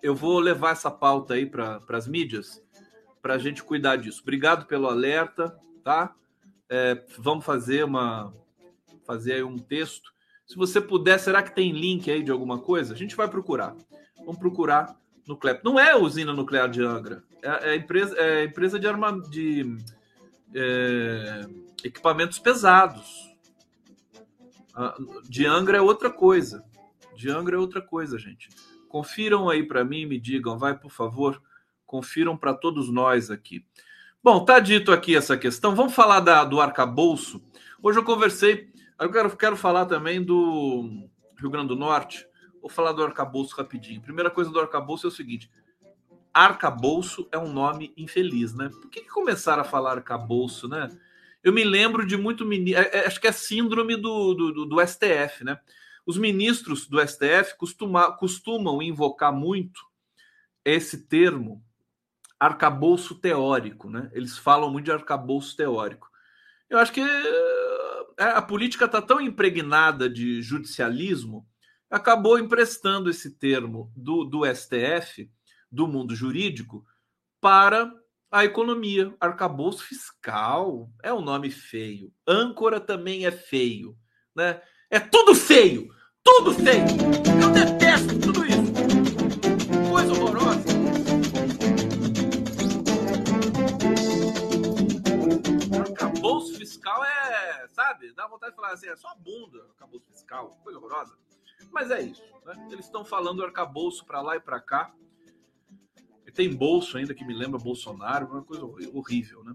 [0.02, 2.62] eu vou levar essa pauta aí para as mídias
[3.22, 4.20] para a gente cuidar disso.
[4.20, 6.14] Obrigado pelo alerta, tá?
[6.68, 8.34] É, vamos fazer uma
[9.06, 10.12] fazer aí um texto.
[10.46, 12.92] Se você puder, será que tem link aí de alguma coisa?
[12.92, 13.74] A gente vai procurar.
[14.18, 14.94] Vamos procurar
[15.26, 15.60] nuclear.
[15.64, 19.76] Não é a usina nuclear de Angra, é, é empresa, é empresa de, arma, de
[20.54, 21.46] é,
[21.84, 23.30] equipamentos pesados.
[25.28, 26.64] De Angra é outra coisa.
[27.14, 28.48] De Angra é outra coisa, gente.
[28.88, 31.40] Confiram aí para mim, me digam, vai por favor,
[31.86, 33.64] confiram para todos nós aqui.
[34.22, 35.74] Bom, tá dito aqui essa questão.
[35.74, 37.44] Vamos falar da, do arcabouço.
[37.82, 41.08] Hoje eu conversei, eu quero, quero falar também do
[41.38, 42.26] Rio Grande do Norte.
[42.60, 44.00] Vou falar do arcabouço rapidinho.
[44.00, 45.50] Primeira coisa do arcabouço é o seguinte:
[46.32, 48.70] arcabouço é um nome infeliz, né?
[48.70, 50.88] Por que, que começaram a falar arcabouço, né?
[51.44, 52.82] Eu me lembro de muito ministro.
[52.82, 55.60] É, é, acho que é síndrome do, do, do, STF, né?
[56.06, 59.80] Os ministros do STF costuma, costumam invocar muito
[60.64, 61.62] esse termo
[62.40, 64.10] arcabouço teórico, né?
[64.12, 66.08] Eles falam muito de arcabouço teórico.
[66.68, 67.02] Eu acho que
[68.18, 71.46] é, a política está tão impregnada de judicialismo
[71.90, 75.30] acabou emprestando esse termo do, do STF,
[75.70, 76.84] do mundo jurídico,
[77.40, 77.92] para
[78.34, 79.14] a economia.
[79.20, 82.12] Arcabouço fiscal é um nome feio.
[82.26, 83.96] Âncora também é feio.
[84.34, 84.60] Né?
[84.90, 85.88] É tudo feio!
[86.20, 86.84] Tudo feio!
[87.40, 88.72] Eu detesto tudo isso!
[89.88, 90.64] Coisa horrorosa!
[95.80, 97.04] Arcabouço fiscal
[98.72, 101.16] assim, é só bunda, arcabouço fiscal, coisa horrorosa.
[101.70, 102.68] Mas é isso, né?
[102.72, 104.92] Eles estão falando arcabouço para lá e para cá.
[106.34, 109.54] Tem bolso ainda que me lembra Bolsonaro, uma coisa horrível, né?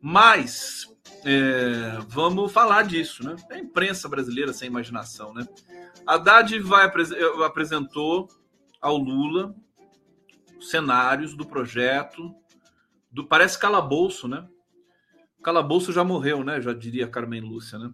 [0.00, 0.86] Mas
[1.24, 3.36] é, vamos falar disso, né?
[3.50, 5.46] É a imprensa brasileira sem imaginação, né?
[6.06, 6.90] Haddad vai,
[7.44, 8.28] apresentou
[8.80, 9.54] ao Lula
[10.60, 12.34] cenários do projeto
[13.10, 14.46] do parece calabouço, né?
[15.42, 16.60] Calabouço já morreu, né?
[16.60, 17.92] Já diria Carmen Lúcia, né?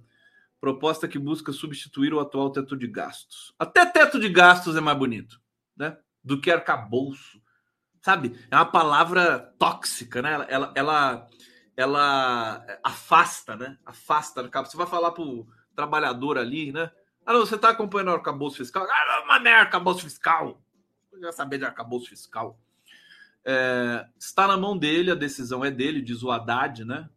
[0.61, 3.55] Proposta que busca substituir o atual teto de gastos.
[3.59, 5.41] Até teto de gastos é mais bonito,
[5.77, 5.99] né?
[6.25, 7.41] Do que arcabouço.
[8.01, 8.38] Sabe?
[8.51, 10.32] É uma palavra tóxica, né?
[10.32, 11.28] Ela, ela, ela
[11.80, 13.78] ela afasta, né?
[13.86, 14.42] Afasta.
[14.42, 16.90] Você vai falar pro trabalhador ali, né?
[17.24, 18.86] Ah, não, você está acompanhando o arcabouço fiscal?
[18.86, 20.61] Ah, uma merda, arcabouço fiscal.
[21.11, 22.59] Eu já saber de arcabouço fiscal.
[23.44, 27.09] É, está na mão dele, a decisão é dele, diz o Haddad, né?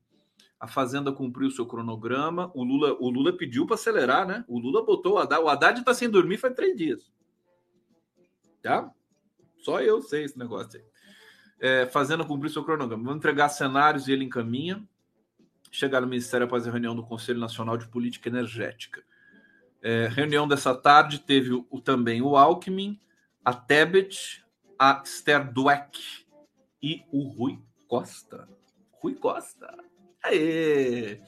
[0.58, 2.50] A Fazenda cumpriu seu cronograma.
[2.54, 4.46] O Lula, o Lula pediu para acelerar, né?
[4.48, 5.44] O Lula botou o Haddad.
[5.44, 7.12] O Haddad está sem dormir faz três dias.
[8.62, 8.90] Tá?
[9.64, 10.94] Só eu sei esse negócio aí
[11.64, 13.02] é, fazendo cumprir seu cronograma.
[13.02, 14.86] Vamos entregar cenários e ele encaminha.
[15.72, 19.02] Chegar no Ministério após a reunião do Conselho Nacional de Política Energética.
[19.82, 23.00] É, reunião dessa tarde teve o, o, também o Alckmin,
[23.44, 24.44] a Tebet,
[24.78, 26.26] a Esther Dweck
[26.82, 27.58] e o Rui
[27.88, 28.48] Costa.
[29.02, 29.74] Rui Costa.
[30.22, 31.22] Aê!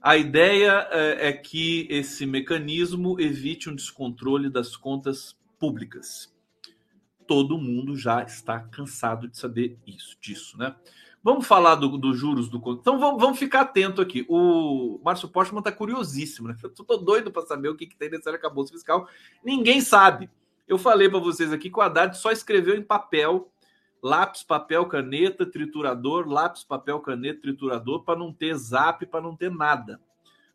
[0.00, 6.33] A ideia é, é que esse mecanismo evite um descontrole das contas públicas
[7.26, 10.74] todo mundo já está cansado de saber isso, disso, né?
[11.22, 12.58] Vamos falar dos do juros do.
[12.72, 14.26] Então vamos, vamos, ficar atento aqui.
[14.28, 16.56] O Márcio Postman está curiosíssimo, né?
[16.62, 19.08] Eu tô doido para saber o que, que tem nesse arcabouço fiscal.
[19.42, 20.28] Ninguém sabe.
[20.68, 23.50] Eu falei para vocês aqui que o Haddad só escreveu em papel,
[24.02, 29.50] lápis, papel, caneta, triturador, lápis, papel, caneta, triturador, para não ter zap, para não ter
[29.50, 29.98] nada,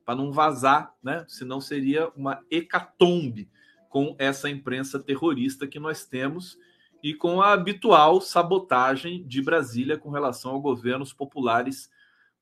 [0.06, 1.26] para não vazar, né?
[1.28, 3.50] Senão seria uma hecatombe
[3.90, 6.58] com essa imprensa terrorista que nós temos
[7.02, 11.90] e com a habitual sabotagem de Brasília com relação a governos populares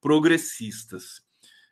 [0.02, 1.26] progressistas.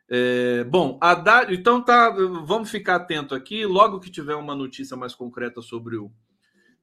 [0.08, 3.66] É, bom, Haddad, então tá, vamos ficar atento aqui.
[3.66, 6.10] Logo que tiver uma notícia mais concreta sobre o,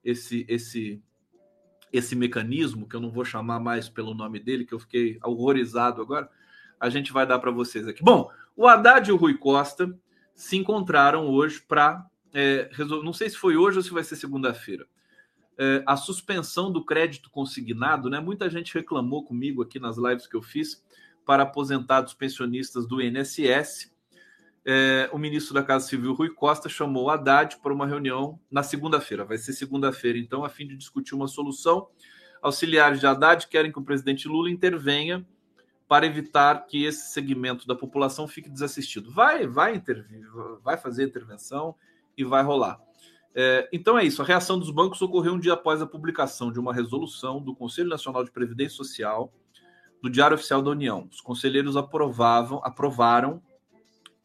[0.03, 1.01] esse, esse,
[1.91, 6.01] esse mecanismo, que eu não vou chamar mais pelo nome dele, que eu fiquei horrorizado
[6.01, 6.29] agora,
[6.79, 8.03] a gente vai dar para vocês aqui.
[8.03, 9.97] Bom, o Haddad e o Rui Costa
[10.35, 12.69] se encontraram hoje para é,
[13.03, 14.88] não sei se foi hoje ou se vai ser segunda-feira,
[15.57, 18.19] é, a suspensão do crédito consignado, né?
[18.19, 20.84] Muita gente reclamou comigo aqui nas lives que eu fiz
[21.25, 23.93] para aposentados pensionistas do INSS.
[24.65, 29.25] É, o ministro da Casa Civil, Rui Costa, chamou Haddad para uma reunião na segunda-feira.
[29.25, 31.88] Vai ser segunda-feira, então, a fim de discutir uma solução.
[32.41, 35.25] Auxiliares de Haddad querem que o presidente Lula intervenha
[35.88, 39.11] para evitar que esse segmento da população fique desassistido.
[39.11, 40.25] Vai, vai intervir,
[40.63, 41.75] vai fazer intervenção
[42.18, 42.80] e vai rolar.
[43.36, 44.22] É, então é isso.
[44.22, 47.89] A reação dos bancos ocorreu um dia após a publicação de uma resolução do Conselho
[47.89, 49.34] Nacional de Previdência Social
[50.01, 51.07] do Diário Oficial da União.
[51.11, 53.41] Os conselheiros aprovavam, aprovaram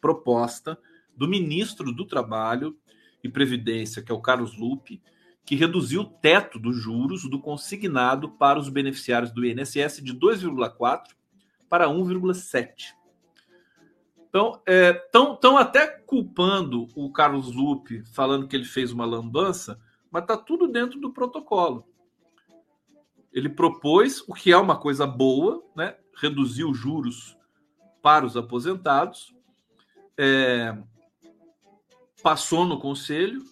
[0.01, 0.79] proposta
[1.17, 2.77] do ministro do Trabalho
[3.23, 5.01] e Previdência, que é o Carlos Lupe,
[5.45, 11.15] que reduziu o teto dos juros do consignado para os beneficiários do INSS de 2,4
[11.69, 12.98] para 1,7.
[14.29, 20.23] Então, estão é, até culpando o Carlos Lupe, falando que ele fez uma lambança, mas
[20.23, 21.87] está tudo dentro do protocolo.
[23.33, 25.97] Ele propôs, o que é uma coisa boa, né?
[26.17, 27.37] reduzir os juros
[28.03, 29.35] para os aposentados,
[30.17, 30.77] é,
[32.23, 33.43] passou no conselho.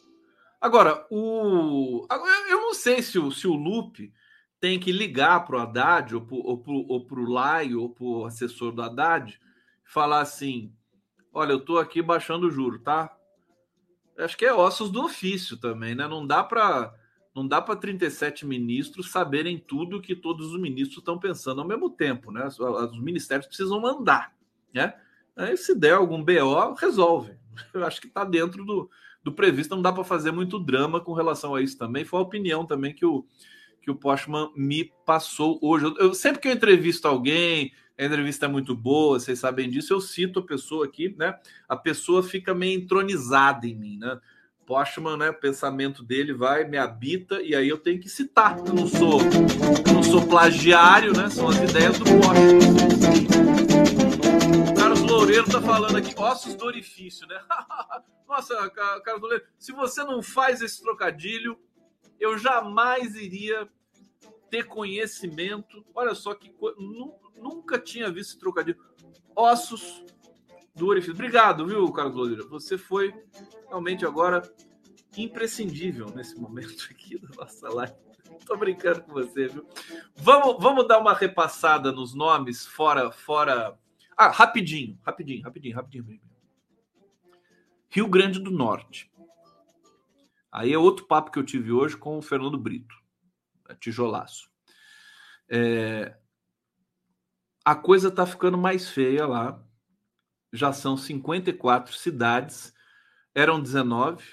[0.60, 2.06] Agora, o,
[2.50, 4.12] eu não sei se o, se o Lupe
[4.58, 8.82] tem que ligar para o Haddad, ou para o Laio, ou para o assessor do
[8.82, 9.38] Haddad,
[9.86, 10.72] falar assim:
[11.32, 13.16] olha, eu estou aqui baixando o juro, tá?
[14.18, 16.06] Acho que é ossos do ofício também, né?
[16.06, 16.94] Não dá para
[17.34, 21.90] não dá para 37 ministros saberem tudo que todos os ministros estão pensando ao mesmo
[21.90, 22.46] tempo, né?
[22.46, 24.34] Os ministérios precisam mandar,
[24.72, 24.94] né?
[25.36, 27.36] Aí, se der algum BO, resolve.
[27.74, 28.90] Eu acho que está dentro do,
[29.22, 32.06] do previsto, não dá para fazer muito drama com relação a isso também.
[32.06, 33.26] Foi a opinião também que o,
[33.82, 35.92] que o Postman me passou hoje.
[35.98, 39.94] Eu, sempre que eu entrevisto alguém, a entrevista é muito boa, vocês sabem disso.
[39.94, 41.38] Eu cito a pessoa aqui, né?
[41.66, 44.20] A pessoa fica meio entronizada em mim, né?
[44.66, 45.30] Postman, né?
[45.30, 48.58] O pensamento dele vai, me habita, e aí eu tenho que citar.
[48.58, 49.20] Eu não sou,
[49.92, 51.30] não sou plagiário, né?
[51.30, 52.58] São as ideias do Postman.
[54.76, 57.40] Carlos Loureiro tá falando aqui, ossos do orifício, né?
[58.28, 61.58] Nossa, Carlos Loureiro, se você não faz esse trocadilho,
[62.20, 63.66] eu jamais iria
[64.50, 65.82] ter conhecimento.
[65.94, 66.52] Olha só que
[67.36, 68.78] nunca tinha visto esse trocadilho.
[69.34, 70.04] Ossos
[70.74, 71.14] do orifício.
[71.14, 72.46] Obrigado, viu, Carlos Lodira?
[72.48, 73.14] Você foi
[73.68, 74.42] realmente agora
[75.16, 77.94] imprescindível nesse momento aqui da nossa live.
[78.44, 79.66] Tô brincando com você, viu?
[80.14, 83.78] Vamos, vamos dar uma repassada nos nomes fora, fora.
[84.16, 86.20] Ah, rapidinho, rapidinho, rapidinho, rapidinho.
[87.88, 89.10] Rio Grande do Norte.
[90.52, 92.94] Aí é outro papo que eu tive hoje com o Fernando Brito,
[93.80, 94.50] tijolaço.
[95.48, 96.16] É...
[97.66, 99.60] A coisa tá ficando mais feia lá.
[100.52, 102.72] Já são 54 cidades,
[103.34, 104.24] eram 19.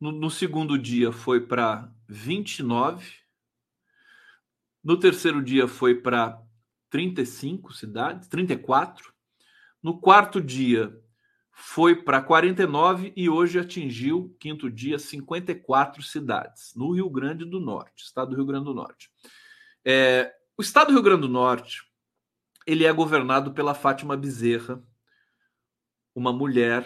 [0.00, 3.16] No, no segundo dia foi para 29.
[4.80, 6.40] No terceiro dia foi para
[6.88, 9.12] 35 cidades, 34.
[9.82, 10.96] No quarto dia
[11.50, 18.04] foi para 49 e hoje atingiu, quinto dia, 54 cidades no Rio Grande do Norte,
[18.04, 19.10] estado do Rio Grande do Norte.
[19.84, 21.85] É, o estado do Rio Grande do Norte
[22.66, 24.82] ele é governado pela Fátima Bezerra,
[26.14, 26.84] uma mulher.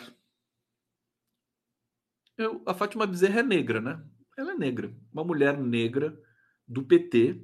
[2.36, 4.04] Eu, a Fátima Bezerra é negra, né?
[4.36, 6.20] Ela é negra, uma mulher negra
[6.68, 7.42] do PT,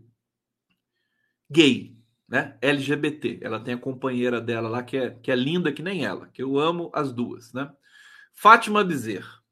[1.50, 2.58] gay, né?
[2.60, 3.40] LGBT.
[3.42, 6.42] Ela tem a companheira dela lá que é, que é linda que nem ela, que
[6.42, 7.72] eu amo as duas, né?
[8.34, 9.42] Fátima Bezerra.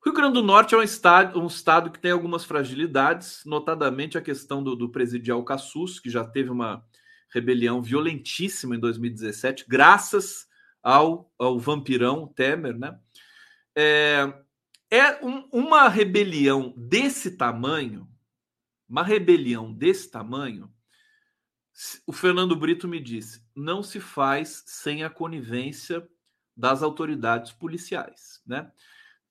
[0.00, 4.16] O Rio Grande do Norte é um estado, um estado que tem algumas fragilidades, notadamente
[4.16, 6.84] a questão do, do presidial Cassus, que já teve uma
[7.30, 10.46] rebelião violentíssima em 2017, graças
[10.82, 12.98] ao, ao vampirão Temer, né?
[13.76, 14.32] É,
[14.90, 18.08] é um, uma rebelião desse tamanho,
[18.88, 20.72] uma rebelião desse tamanho,
[22.06, 26.06] o Fernando Brito me disse, não se faz sem a conivência
[26.56, 28.70] das autoridades policiais, né?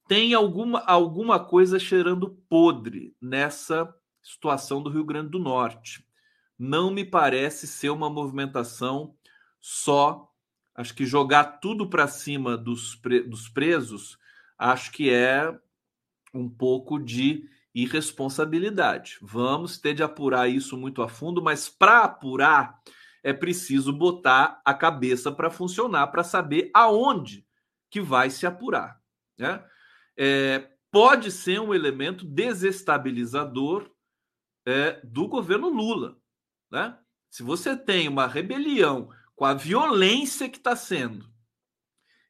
[0.07, 3.93] Tem alguma, alguma coisa cheirando podre nessa
[4.23, 6.06] situação do Rio Grande do Norte.
[6.57, 9.15] Não me parece ser uma movimentação
[9.59, 10.31] só.
[10.75, 14.17] Acho que jogar tudo para cima dos, pre, dos presos
[14.57, 15.55] acho que é
[16.33, 19.19] um pouco de irresponsabilidade.
[19.21, 22.81] Vamos ter de apurar isso muito a fundo, mas para apurar
[23.23, 27.45] é preciso botar a cabeça para funcionar, para saber aonde
[27.89, 28.99] que vai se apurar.
[29.37, 29.63] Né?
[30.17, 33.91] É, pode ser um elemento desestabilizador
[34.65, 36.17] é, do governo Lula.
[36.71, 36.97] Né?
[37.29, 41.29] Se você tem uma rebelião com a violência que está sendo,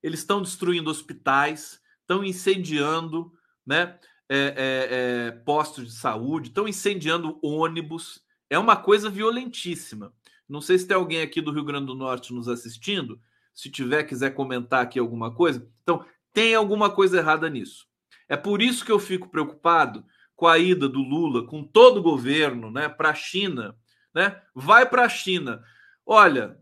[0.01, 3.31] eles estão destruindo hospitais, estão incendiando
[3.65, 8.21] né, é, é, é, postos de saúde, estão incendiando ônibus.
[8.49, 10.13] É uma coisa violentíssima.
[10.47, 13.19] Não sei se tem alguém aqui do Rio Grande do Norte nos assistindo.
[13.53, 15.67] Se tiver, quiser comentar aqui alguma coisa.
[15.81, 17.85] Então, tem alguma coisa errada nisso.
[18.29, 22.03] É por isso que eu fico preocupado com a ida do Lula, com todo o
[22.03, 23.75] governo, né, para a China,
[24.17, 24.41] né?
[24.55, 25.63] Vai para a China.
[26.03, 26.57] Olha,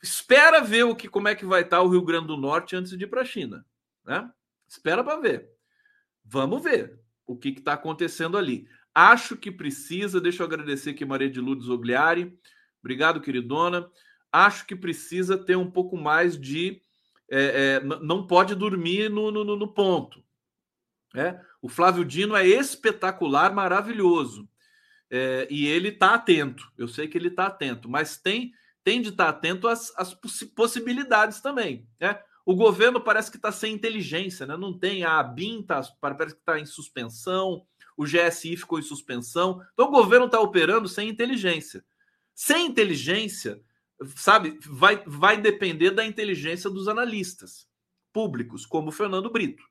[0.00, 2.96] espera ver o que, como é que vai estar o Rio Grande do Norte antes
[2.96, 3.66] de ir para a China,
[4.04, 4.30] né?
[4.68, 5.50] Espera para ver.
[6.24, 8.68] Vamos ver o que está acontecendo ali.
[8.94, 12.38] Acho que precisa, deixa eu agradecer aqui Maria de Lourdes Ogliari.
[12.80, 13.90] Obrigado, queridona.
[14.30, 16.80] Acho que precisa ter um pouco mais de.
[17.28, 20.22] É, é, não pode dormir no, no, no ponto.
[21.12, 21.40] É?
[21.60, 24.48] O Flávio Dino é espetacular, maravilhoso.
[25.10, 26.70] É, e ele está atento.
[26.76, 28.52] Eu sei que ele está atento, mas tem,
[28.82, 30.14] tem de estar tá atento às, às
[30.54, 31.86] possibilidades também.
[32.00, 32.18] Né?
[32.44, 34.56] O governo parece que está sem inteligência, né?
[34.56, 37.64] Não tem a ABIN, tá, parece que está em suspensão,
[37.96, 39.62] o GSI ficou em suspensão.
[39.72, 41.84] Então o governo está operando sem inteligência.
[42.34, 43.62] Sem inteligência,
[44.16, 47.66] sabe, vai, vai depender da inteligência dos analistas
[48.12, 49.62] públicos, como o Fernando Brito.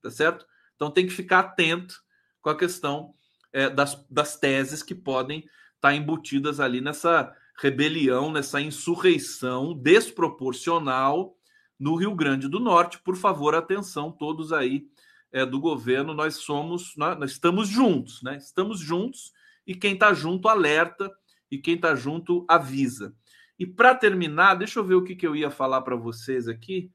[0.00, 0.46] Tá certo?
[0.76, 2.00] Então tem que ficar atento
[2.40, 3.14] com a questão
[3.54, 11.36] é, das, das teses que podem estar tá embutidas ali nessa rebelião, nessa insurreição desproporcional
[11.78, 12.98] no Rio Grande do Norte.
[12.98, 14.86] Por favor, atenção, todos aí
[15.32, 18.36] é, do governo, nós somos, nós, nós estamos juntos, né?
[18.36, 19.32] Estamos juntos
[19.66, 21.10] e quem está junto alerta
[21.50, 23.14] e quem está junto avisa.
[23.58, 26.90] E para terminar, deixa eu ver o que, que eu ia falar para vocês aqui.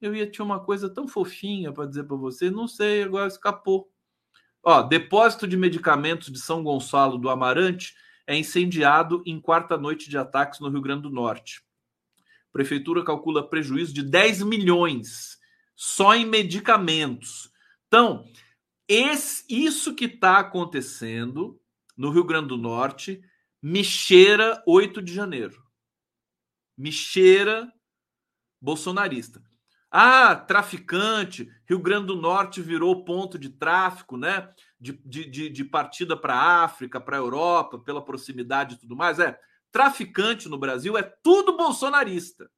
[0.00, 3.88] Eu ia ter uma coisa tão fofinha para dizer para vocês, não sei, agora escapou.
[4.62, 7.94] Ó, depósito de medicamentos de São Gonçalo do Amarante
[8.26, 11.62] é incendiado em quarta noite de ataques no Rio Grande do Norte.
[12.52, 15.38] Prefeitura calcula prejuízo de 10 milhões
[15.74, 17.50] só em medicamentos.
[17.86, 18.24] Então,
[18.86, 21.60] esse, isso que está acontecendo
[21.96, 23.22] no Rio Grande do Norte
[23.62, 25.62] me cheira 8 de janeiro.
[26.76, 27.72] Me cheira
[28.60, 29.42] bolsonarista.
[29.90, 34.48] Ah, traficante, Rio Grande do Norte virou ponto de tráfico, né?
[34.78, 39.18] De, de, de, partida para a África, para a Europa, pela proximidade e tudo mais.
[39.18, 39.38] É,
[39.72, 42.48] traficante no Brasil é tudo bolsonarista.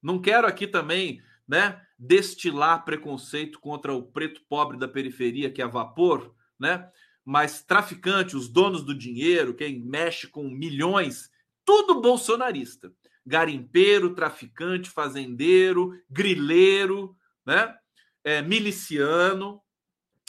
[0.00, 5.66] Não quero aqui também, né, destilar preconceito contra o preto pobre da periferia que é
[5.66, 6.88] vapor, né?
[7.24, 11.30] Mas traficante, os donos do dinheiro, quem mexe com milhões,
[11.64, 12.92] tudo bolsonarista.
[13.26, 17.74] Garimpeiro, traficante, fazendeiro, grileiro, né?
[18.24, 19.60] É, miliciano.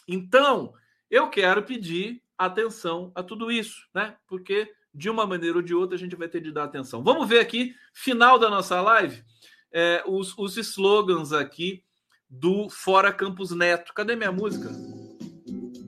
[0.08, 0.74] Então,
[1.10, 4.16] eu quero pedir atenção a tudo isso, né?
[4.28, 7.04] Porque de uma maneira ou de outra a gente vai ter de dar atenção.
[7.04, 9.24] Vamos ver aqui, final da nossa live,
[9.72, 11.84] é, os, os slogans aqui
[12.30, 13.94] do Fora Campus Neto.
[13.94, 14.70] Cadê minha música?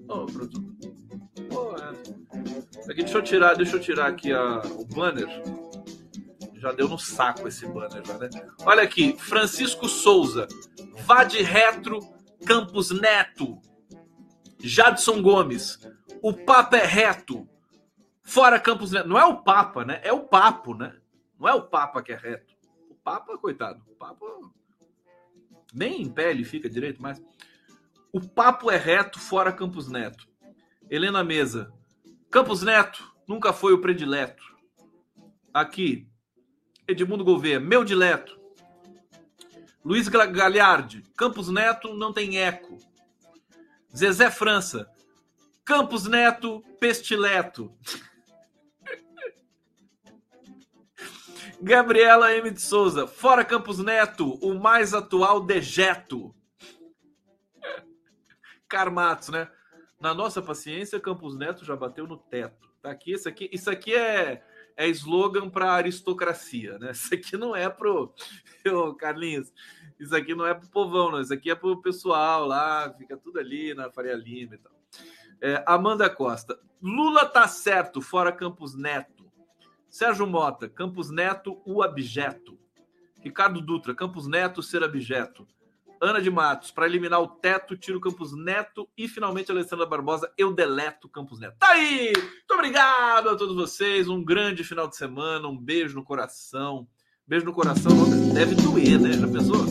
[0.08, 0.76] Oh, pronto.
[1.52, 2.92] Oh, é.
[2.92, 5.28] Aqui, deixa eu tirar, deixa eu tirar aqui a, o banner.
[6.64, 8.30] Já deu no saco esse banner, já, né?
[8.62, 10.48] Olha aqui, Francisco Souza,
[11.06, 12.00] vá de retro,
[12.46, 13.60] Campus Neto.
[14.62, 15.78] Jadson Gomes,
[16.22, 17.46] o papo é reto.
[18.22, 19.10] Fora Campos Neto.
[19.10, 20.00] Não é o Papa, né?
[20.06, 20.96] É o papo, né?
[21.38, 22.56] Não é o Papa que é reto.
[22.90, 23.84] O Papa, coitado.
[23.86, 24.26] O Papa
[25.74, 27.22] nem em pé ele fica direito, mas
[28.14, 30.26] o papo é reto fora Campos Neto.
[30.90, 31.74] Helena Mesa.
[32.32, 34.42] Campos Neto nunca foi o predileto.
[35.54, 36.08] Aqui.
[36.88, 38.40] Edmundo Gouveia, meu dileto.
[39.84, 41.04] Luiz Galhardi.
[41.18, 42.78] Campos Neto não tem eco.
[43.96, 44.90] Zezé França.
[45.66, 47.74] Campos Neto, Pestileto.
[51.62, 52.52] Gabriela M.
[52.52, 53.08] de Souza.
[53.08, 56.36] Fora Campos Neto, o mais atual dejeto.
[58.68, 59.50] Carmatos, né?
[60.00, 62.70] Na nossa paciência, Campos Neto já bateu no teto.
[62.82, 64.44] Tá aqui, isso aqui, isso aqui é,
[64.76, 66.92] é slogan para aristocracia, né?
[66.92, 68.14] Isso aqui não é pro.
[68.72, 69.54] Ô, Carlinhos,
[70.00, 71.22] isso aqui não é pro povão, não.
[71.22, 74.74] Isso aqui é pro pessoal lá, fica tudo ali na Faria Lima e tal.
[75.42, 76.60] É, Amanda Costa.
[76.82, 79.32] Lula tá certo, fora Campos Neto.
[79.90, 82.58] Sérgio Mota, Campos Neto, o abjeto.
[83.20, 85.48] Ricardo Dutra, Campos Neto, ser abjeto.
[86.04, 88.90] Ana de Matos, para eliminar o teto, tiro Campos Neto.
[88.98, 91.56] E finalmente, Alessandra Barbosa, eu deleto Campos Neto.
[91.58, 92.12] Tá aí!
[92.14, 94.10] Muito obrigado a todos vocês.
[94.10, 95.48] Um grande final de semana.
[95.48, 96.86] Um beijo no coração.
[97.26, 97.94] Beijo no coração
[98.34, 99.14] deve doer, né?
[99.14, 99.66] Já pensou?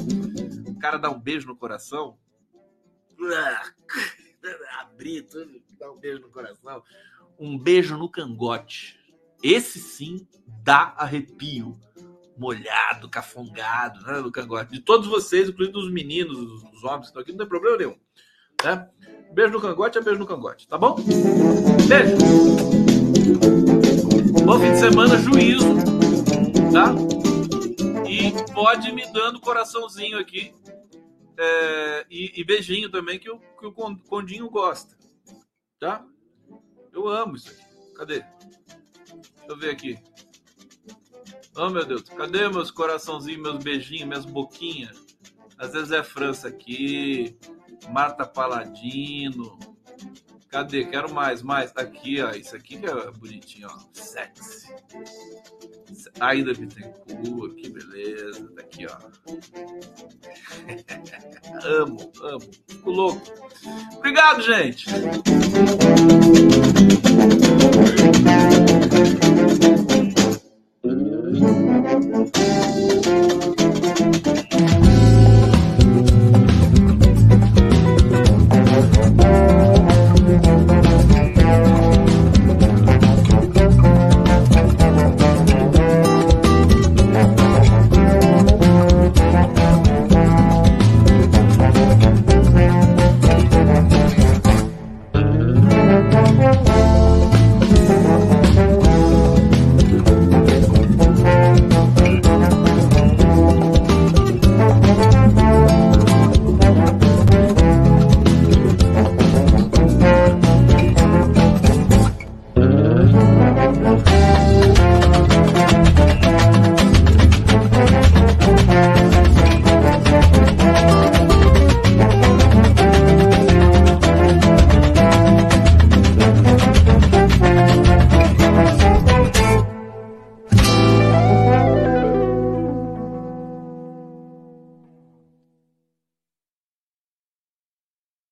[0.68, 2.16] O cara dá um beijo no coração.
[4.80, 6.82] abrir tudo, dar um beijo no coração.
[7.38, 8.98] Um beijo no cangote.
[9.42, 10.26] Esse sim
[10.64, 11.78] dá arrepio.
[12.36, 14.72] Molhado, cafongado, né, no cangote.
[14.72, 16.38] De todos vocês, incluindo os meninos,
[16.72, 17.96] os homens que estão aqui, não tem problema nenhum.
[18.64, 18.88] Né?
[19.32, 20.96] Beijo no cangote é beijo no cangote, tá bom?
[21.88, 22.16] Beijo!
[24.44, 25.66] Bom fim de semana, juízo,
[26.72, 26.92] tá?
[28.08, 30.54] E pode me dando coraçãozinho aqui
[31.38, 34.96] é, e, e, beijinho também, que o, que o Condinho gosta.
[35.80, 36.04] Tá?
[36.92, 37.94] Eu amo isso aqui.
[37.94, 38.20] Cadê?
[38.20, 39.98] Deixa eu ver aqui.
[41.56, 42.02] Oh, meu Deus.
[42.02, 45.04] Cadê meus coraçãozinhos, meus beijinhos, minhas boquinhas?
[45.58, 47.36] Às vezes é França aqui,
[47.90, 49.58] Marta Paladino.
[50.48, 50.84] Cadê?
[50.84, 51.72] Quero mais, mais.
[51.72, 52.30] Tá aqui, ó.
[52.32, 53.78] Isso aqui que é bonitinho, ó.
[53.94, 54.74] Sexy.
[56.20, 58.48] Ainda Bittencourt, que beleza.
[58.54, 58.98] Tá aqui, ó.
[61.64, 62.50] amo, amo.
[62.68, 63.22] Fico louco.
[63.96, 64.86] Obrigado, gente.